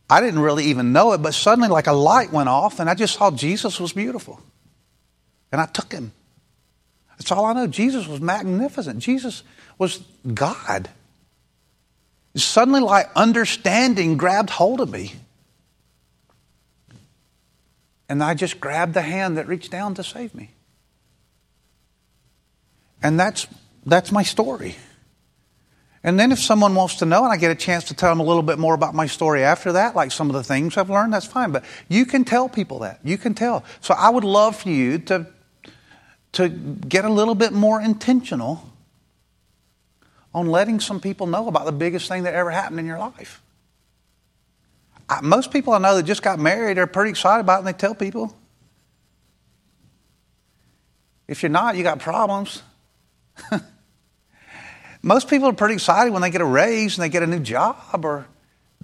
I 0.09 0.21
didn't 0.21 0.41
really 0.41 0.65
even 0.65 0.93
know 0.93 1.13
it, 1.13 1.19
but 1.19 1.35
suddenly, 1.35 1.69
like 1.69 1.87
a 1.87 1.93
light 1.93 2.33
went 2.33 2.49
off, 2.49 2.81
and 2.81 2.89
I 2.89 2.95
just 2.95 3.15
saw 3.15 3.31
Jesus 3.31 3.81
was 3.81 3.93
beautiful. 3.93 4.41
And 5.51 5.61
I 5.61 5.67
took 5.67 5.93
him. 5.93 6.13
That's 7.11 7.31
all 7.31 7.45
I 7.45 7.53
know. 7.53 7.67
Jesus 7.67 8.07
was 8.07 8.21
magnificent. 8.21 8.99
Jesus 8.99 9.43
was 9.83 9.99
God. 10.33 10.88
Suddenly, 12.37 12.83
like 12.83 13.11
understanding 13.16 14.16
grabbed 14.16 14.49
hold 14.49 14.81
of 14.81 14.88
me. 14.88 15.12
And 18.09 18.23
I 18.23 18.35
just 18.35 18.61
grabbed 18.61 18.95
the 18.95 19.03
hand 19.03 19.38
that 19.38 19.49
reached 19.49 19.73
down 19.73 19.95
to 19.95 20.05
save 20.05 20.37
me. 20.37 20.53
And 23.03 23.18
that's, 23.18 23.49
that's 23.85 24.12
my 24.12 24.23
story. 24.23 24.77
And 26.05 26.16
then 26.16 26.31
if 26.31 26.38
someone 26.38 26.77
wants 26.77 26.97
to 26.97 27.05
know 27.05 27.25
and 27.25 27.33
I 27.33 27.37
get 27.37 27.51
a 27.51 27.57
chance 27.57 27.83
to 27.87 27.95
tell 27.95 28.11
them 28.12 28.21
a 28.21 28.25
little 28.25 28.45
bit 28.45 28.61
more 28.61 28.75
about 28.75 28.95
my 28.95 29.09
story 29.09 29.42
after 29.42 29.73
that, 29.73 29.97
like 29.97 30.12
some 30.12 30.31
of 30.31 30.35
the 30.35 30.45
things 30.45 30.77
I've 30.77 30.90
learned, 30.90 31.12
that's 31.12 31.27
fine. 31.27 31.51
But 31.51 31.64
you 31.88 32.07
can 32.07 32.25
tell 32.25 32.49
people 32.49 32.79
that. 32.81 33.01
You 33.03 33.18
can 33.18 33.35
tell. 33.35 33.64
So 33.81 33.95
I 33.95 34.11
would 34.11 34.23
love 34.23 34.55
for 34.55 34.68
you 34.68 34.99
to, 34.99 35.27
to 36.35 36.49
get 36.49 37.05
a 37.05 37.11
little 37.11 37.35
bit 37.35 37.53
more 37.53 37.81
intentional 37.81 38.72
on 40.35 40.47
letting 40.47 40.81
some 40.81 41.01
people 41.01 41.27
know 41.27 41.49
about 41.49 41.66
the 41.66 41.73
biggest 41.73 42.09
thing 42.09 42.23
that 42.25 42.35
ever 42.35 42.51
happened 42.51 42.81
in 42.81 42.87
your 42.87 42.99
life. 42.99 43.42
I, 45.09 45.21
most 45.21 45.51
people 45.51 45.73
I 45.73 45.79
know 45.79 45.97
that 45.97 46.05
just 46.05 46.23
got 46.23 46.38
married 46.38 46.79
are 46.79 46.87
pretty 46.87 47.11
excited 47.11 47.40
about 47.40 47.57
it 47.57 47.59
and 47.59 47.68
they 47.68 47.73
tell 47.73 47.95
people. 47.95 48.37
If 51.29 51.42
you're 51.42 51.51
not, 51.51 51.77
you 51.77 51.83
got 51.83 51.99
problems. 51.99 52.62
Most 55.03 55.29
people 55.29 55.49
are 55.49 55.53
pretty 55.53 55.75
excited 55.75 56.12
when 56.12 56.23
they 56.23 56.31
get 56.31 56.40
a 56.40 56.47
raise 56.47 56.97
and 56.97 57.03
they 57.03 57.09
get 57.09 57.25
a 57.25 57.27
new 57.27 57.40
job 57.40 58.05
or 58.05 58.27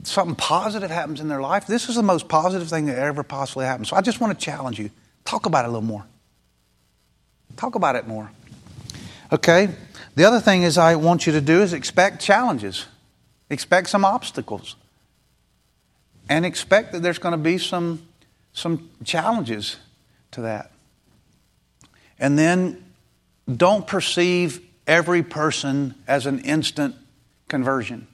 something 0.02 0.34
positive 0.34 0.90
happens 0.90 1.20
in 1.20 1.28
their 1.28 1.40
life. 1.40 1.66
This 1.66 1.88
is 1.88 1.94
the 1.94 2.02
most 2.02 2.28
positive 2.28 2.68
thing 2.68 2.86
that 2.86 2.98
ever 2.98 3.22
possibly 3.22 3.66
happened. 3.66 3.86
So 3.86 3.96
I 3.96 4.00
just 4.00 4.20
want 4.20 4.36
to 4.36 4.44
challenge 4.44 4.78
you. 4.80 4.90
Talk 5.24 5.46
about 5.46 5.64
it 5.64 5.68
a 5.68 5.70
little 5.70 5.82
more. 5.82 6.04
Talk 7.56 7.76
about 7.76 7.94
it 7.94 8.08
more. 8.08 8.30
Okay? 9.30 9.68
The 10.18 10.24
other 10.24 10.40
thing 10.40 10.64
is 10.64 10.76
I 10.78 10.96
want 10.96 11.28
you 11.28 11.32
to 11.34 11.40
do 11.40 11.62
is 11.62 11.72
expect 11.72 12.20
challenges. 12.20 12.86
Expect 13.50 13.88
some 13.88 14.04
obstacles. 14.04 14.74
And 16.28 16.44
expect 16.44 16.90
that 16.90 17.04
there's 17.04 17.20
going 17.20 17.34
to 17.34 17.38
be 17.38 17.56
some 17.56 18.02
some 18.52 18.90
challenges 19.04 19.76
to 20.32 20.40
that. 20.40 20.72
And 22.18 22.36
then 22.36 22.84
don't 23.46 23.86
perceive 23.86 24.60
every 24.88 25.22
person 25.22 25.94
as 26.08 26.26
an 26.26 26.40
instant 26.40 26.96
conversion. 27.46 28.08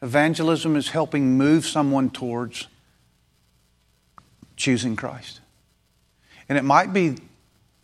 Evangelism 0.00 0.74
is 0.74 0.88
helping 0.88 1.36
move 1.36 1.66
someone 1.66 2.08
towards 2.08 2.66
choosing 4.56 4.96
Christ. 4.96 5.40
And 6.48 6.56
it 6.56 6.64
might 6.64 6.94
be 6.94 7.18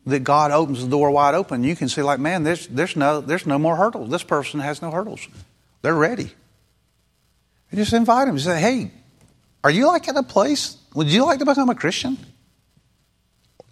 that 0.07 0.25
God 0.25 0.51
opens 0.51 0.83
the 0.83 0.91
door 0.91 1.11
wide 1.11 1.35
open. 1.35 1.65
You 1.65 1.77
can 1.77 1.89
see, 1.89 2.03
like, 2.03 2.19
man, 2.19 2.43
there's, 2.43 2.67
there's, 2.67 2.97
no, 2.97 3.21
there's 3.21 3.47
no 3.47 3.59
more 3.59 3.77
hurdles. 3.77 4.11
This 4.11 4.23
person 4.23 4.61
has 4.61 4.83
no 4.83 4.91
hurdles. 4.91 5.27
They're 5.83 5.95
ready. 5.95 6.31
You 7.71 7.77
just 7.77 7.93
invite 7.93 8.27
them. 8.27 8.37
You 8.37 8.43
say, 8.43 8.61
hey, 8.61 8.91
are 9.65 9.71
you 9.71 9.87
like 9.87 10.09
at 10.09 10.17
a 10.17 10.23
place? 10.23 10.77
Would 10.95 11.09
you 11.09 11.25
like 11.25 11.39
to 11.39 11.47
become 11.47 11.71
a 11.71 11.75
Christian? 11.75 12.19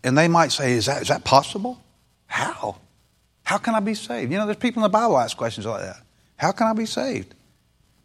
And 0.02 0.16
they 0.16 0.28
might 0.28 0.52
say, 0.52 0.72
is 0.72 0.86
that, 0.86 1.02
is 1.02 1.08
that 1.08 1.24
possible? 1.24 1.82
How? 2.26 2.76
How 3.42 3.58
can 3.58 3.74
I 3.74 3.80
be 3.80 3.94
saved? 3.94 4.30
You 4.30 4.38
know, 4.38 4.46
there's 4.46 4.56
people 4.56 4.80
in 4.80 4.84
the 4.84 4.88
Bible 4.88 5.18
ask 5.18 5.36
questions 5.36 5.66
like 5.66 5.82
that. 5.82 5.96
How 6.36 6.52
can 6.52 6.68
I 6.68 6.72
be 6.72 6.86
saved? 6.86 7.34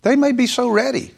They 0.01 0.15
may 0.15 0.31
be 0.31 0.47
so 0.47 0.69
ready. 0.69 1.13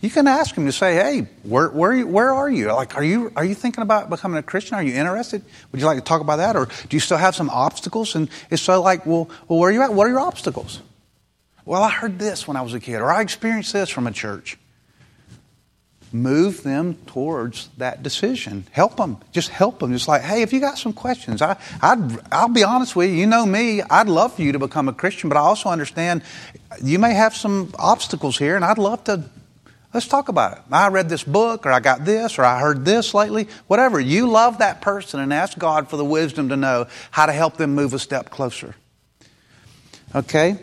You 0.00 0.08
can 0.08 0.26
ask 0.26 0.54
them 0.54 0.64
to 0.66 0.72
say, 0.72 0.94
"Hey, 0.94 1.26
where 1.42 1.68
where 1.68 2.06
where 2.06 2.32
are 2.32 2.48
you? 2.48 2.72
Like, 2.72 2.96
are 2.96 3.04
you 3.04 3.32
are 3.36 3.44
you 3.44 3.54
thinking 3.54 3.82
about 3.82 4.08
becoming 4.08 4.38
a 4.38 4.42
Christian? 4.42 4.76
Are 4.76 4.82
you 4.82 4.94
interested? 4.94 5.42
Would 5.72 5.80
you 5.80 5.86
like 5.86 5.98
to 5.98 6.04
talk 6.04 6.22
about 6.22 6.36
that, 6.36 6.56
or 6.56 6.66
do 6.66 6.96
you 6.96 7.00
still 7.00 7.18
have 7.18 7.34
some 7.34 7.50
obstacles?" 7.50 8.14
And 8.14 8.30
it's 8.50 8.62
so 8.62 8.80
like, 8.80 9.04
well, 9.04 9.28
well, 9.48 9.58
where 9.58 9.68
are 9.68 9.72
you 9.72 9.82
at? 9.82 9.92
What 9.92 10.06
are 10.06 10.10
your 10.10 10.20
obstacles? 10.20 10.80
Well, 11.66 11.82
I 11.82 11.90
heard 11.90 12.18
this 12.18 12.48
when 12.48 12.56
I 12.56 12.62
was 12.62 12.72
a 12.72 12.80
kid, 12.80 13.00
or 13.00 13.12
I 13.12 13.20
experienced 13.20 13.72
this 13.72 13.90
from 13.90 14.06
a 14.06 14.12
church 14.12 14.58
move 16.12 16.62
them 16.62 16.94
towards 17.06 17.68
that 17.78 18.02
decision. 18.02 18.66
Help 18.72 18.96
them. 18.96 19.18
Just 19.32 19.48
help 19.50 19.78
them. 19.78 19.92
Just 19.92 20.08
like, 20.08 20.22
hey, 20.22 20.42
if 20.42 20.52
you 20.52 20.60
got 20.60 20.78
some 20.78 20.92
questions, 20.92 21.40
I, 21.42 21.56
I'd, 21.80 22.18
I'll 22.32 22.48
be 22.48 22.64
honest 22.64 22.96
with 22.96 23.10
you. 23.10 23.16
You 23.16 23.26
know 23.26 23.46
me. 23.46 23.82
I'd 23.82 24.08
love 24.08 24.34
for 24.34 24.42
you 24.42 24.52
to 24.52 24.58
become 24.58 24.88
a 24.88 24.92
Christian, 24.92 25.28
but 25.28 25.36
I 25.36 25.40
also 25.40 25.68
understand 25.68 26.22
you 26.82 26.98
may 26.98 27.14
have 27.14 27.34
some 27.34 27.72
obstacles 27.78 28.38
here, 28.38 28.56
and 28.56 28.64
I'd 28.64 28.78
love 28.78 29.04
to. 29.04 29.24
Let's 29.92 30.06
talk 30.06 30.28
about 30.28 30.56
it. 30.56 30.62
I 30.70 30.88
read 30.88 31.08
this 31.08 31.24
book, 31.24 31.66
or 31.66 31.72
I 31.72 31.80
got 31.80 32.04
this, 32.04 32.38
or 32.38 32.44
I 32.44 32.60
heard 32.60 32.84
this 32.84 33.12
lately. 33.12 33.48
Whatever. 33.66 33.98
You 33.98 34.28
love 34.28 34.58
that 34.58 34.80
person 34.80 35.18
and 35.18 35.32
ask 35.32 35.58
God 35.58 35.88
for 35.88 35.96
the 35.96 36.04
wisdom 36.04 36.48
to 36.50 36.56
know 36.56 36.86
how 37.10 37.26
to 37.26 37.32
help 37.32 37.56
them 37.56 37.74
move 37.74 37.92
a 37.92 37.98
step 37.98 38.30
closer. 38.30 38.76
Okay? 40.14 40.58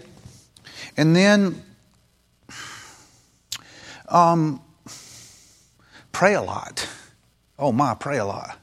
And 0.96 1.16
then, 1.16 1.62
um, 4.08 4.62
pray 6.14 6.34
a 6.34 6.42
lot. 6.42 6.88
Oh 7.60 7.74
my, 7.74 7.96
pray 7.96 8.18
a 8.18 8.26
lot. 8.26 8.58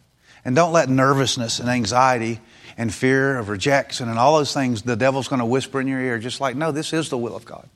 And 0.46 0.56
don't 0.56 0.72
let 0.72 0.88
nervousness 0.88 1.58
and 1.58 1.68
anxiety 1.68 2.40
and 2.76 2.92
fear 2.92 3.38
of 3.38 3.48
rejection 3.48 4.08
and 4.08 4.18
all 4.18 4.36
those 4.36 4.52
things 4.52 4.82
the 4.82 4.96
devil's 4.96 5.28
going 5.28 5.38
to 5.40 5.46
whisper 5.46 5.80
in 5.80 5.88
your 5.88 6.00
ear. 6.00 6.18
Just 6.18 6.40
like, 6.40 6.56
no, 6.56 6.72
this 6.72 6.92
is 6.92 7.10
the 7.10 7.18
will 7.18 7.36
of 7.36 7.44
God. 7.44 7.68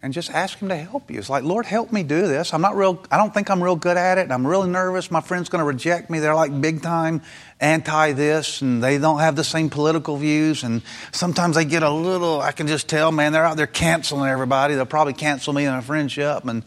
And 0.00 0.12
just 0.12 0.30
ask 0.30 0.58
him 0.58 0.68
to 0.68 0.76
help 0.76 1.10
you. 1.10 1.18
It's 1.18 1.28
like, 1.28 1.42
Lord, 1.42 1.66
help 1.66 1.92
me 1.92 2.04
do 2.04 2.28
this. 2.28 2.54
I'm 2.54 2.60
not 2.60 2.76
real, 2.76 3.02
I 3.10 3.16
don't 3.16 3.34
think 3.34 3.50
I'm 3.50 3.60
real 3.60 3.74
good 3.74 3.96
at 3.96 4.16
it. 4.16 4.30
I'm 4.30 4.46
really 4.46 4.70
nervous. 4.70 5.10
My 5.10 5.20
friend's 5.20 5.48
going 5.48 5.58
to 5.58 5.64
reject 5.64 6.08
me. 6.08 6.20
They're 6.20 6.36
like 6.36 6.60
big 6.60 6.82
time 6.82 7.20
anti 7.58 8.12
this 8.12 8.62
and 8.62 8.80
they 8.80 8.98
don't 8.98 9.18
have 9.18 9.34
the 9.34 9.42
same 9.42 9.70
political 9.70 10.16
views. 10.16 10.62
And 10.62 10.82
sometimes 11.10 11.56
they 11.56 11.64
get 11.64 11.82
a 11.82 11.90
little, 11.90 12.40
I 12.40 12.52
can 12.52 12.68
just 12.68 12.88
tell, 12.88 13.10
man, 13.10 13.32
they're 13.32 13.44
out 13.44 13.56
there 13.56 13.66
canceling 13.66 14.30
everybody. 14.30 14.74
They'll 14.74 14.86
probably 14.86 15.14
cancel 15.14 15.52
me 15.52 15.64
in 15.64 15.74
a 15.74 15.82
friendship. 15.82 16.44
And 16.44 16.62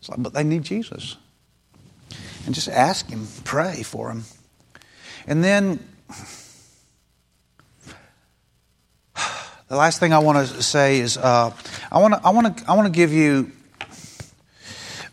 it's 0.00 0.08
like, 0.08 0.20
but 0.20 0.32
they 0.32 0.42
need 0.42 0.64
Jesus. 0.64 1.16
And 2.46 2.54
just 2.54 2.68
ask 2.68 3.08
Him, 3.08 3.28
pray 3.44 3.84
for 3.84 4.10
Him. 4.10 4.24
And 5.28 5.44
then 5.44 5.78
the 9.72 9.78
last 9.78 10.00
thing 10.00 10.12
I 10.12 10.18
want 10.18 10.46
to 10.46 10.62
say 10.62 10.98
is 10.98 11.16
uh, 11.16 11.50
I 11.90 11.98
want 11.98 12.12
to 12.12 12.20
I 12.22 12.28
want 12.28 12.58
to 12.58 12.70
I 12.70 12.76
want 12.76 12.92
to 12.92 12.94
give 12.94 13.10
you 13.10 13.50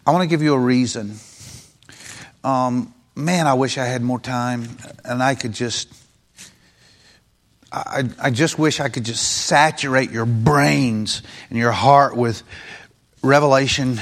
I 0.06 0.12
want 0.12 0.24
to 0.24 0.28
give 0.28 0.41
you 0.41 0.54
a 0.54 0.60
reason. 0.60 1.15
Um, 2.43 2.93
man, 3.15 3.48
I 3.48 3.54
wish 3.54 3.78
I 3.78 3.86
had 3.86 4.02
more 4.02 4.19
time 4.19 4.67
and 5.06 5.24
I 5.24 5.36
could 5.36 5.54
just. 5.54 5.88
I, 7.72 8.10
I 8.22 8.32
just 8.32 8.60
wish 8.60 8.82
I 8.82 8.89
could 8.89 9.06
just 9.06 9.45
saturate 9.45 10.12
your 10.12 10.26
brains 10.26 11.24
and 11.50 11.58
your 11.58 11.72
heart 11.72 12.17
with 12.17 12.43
revelation 13.24 14.02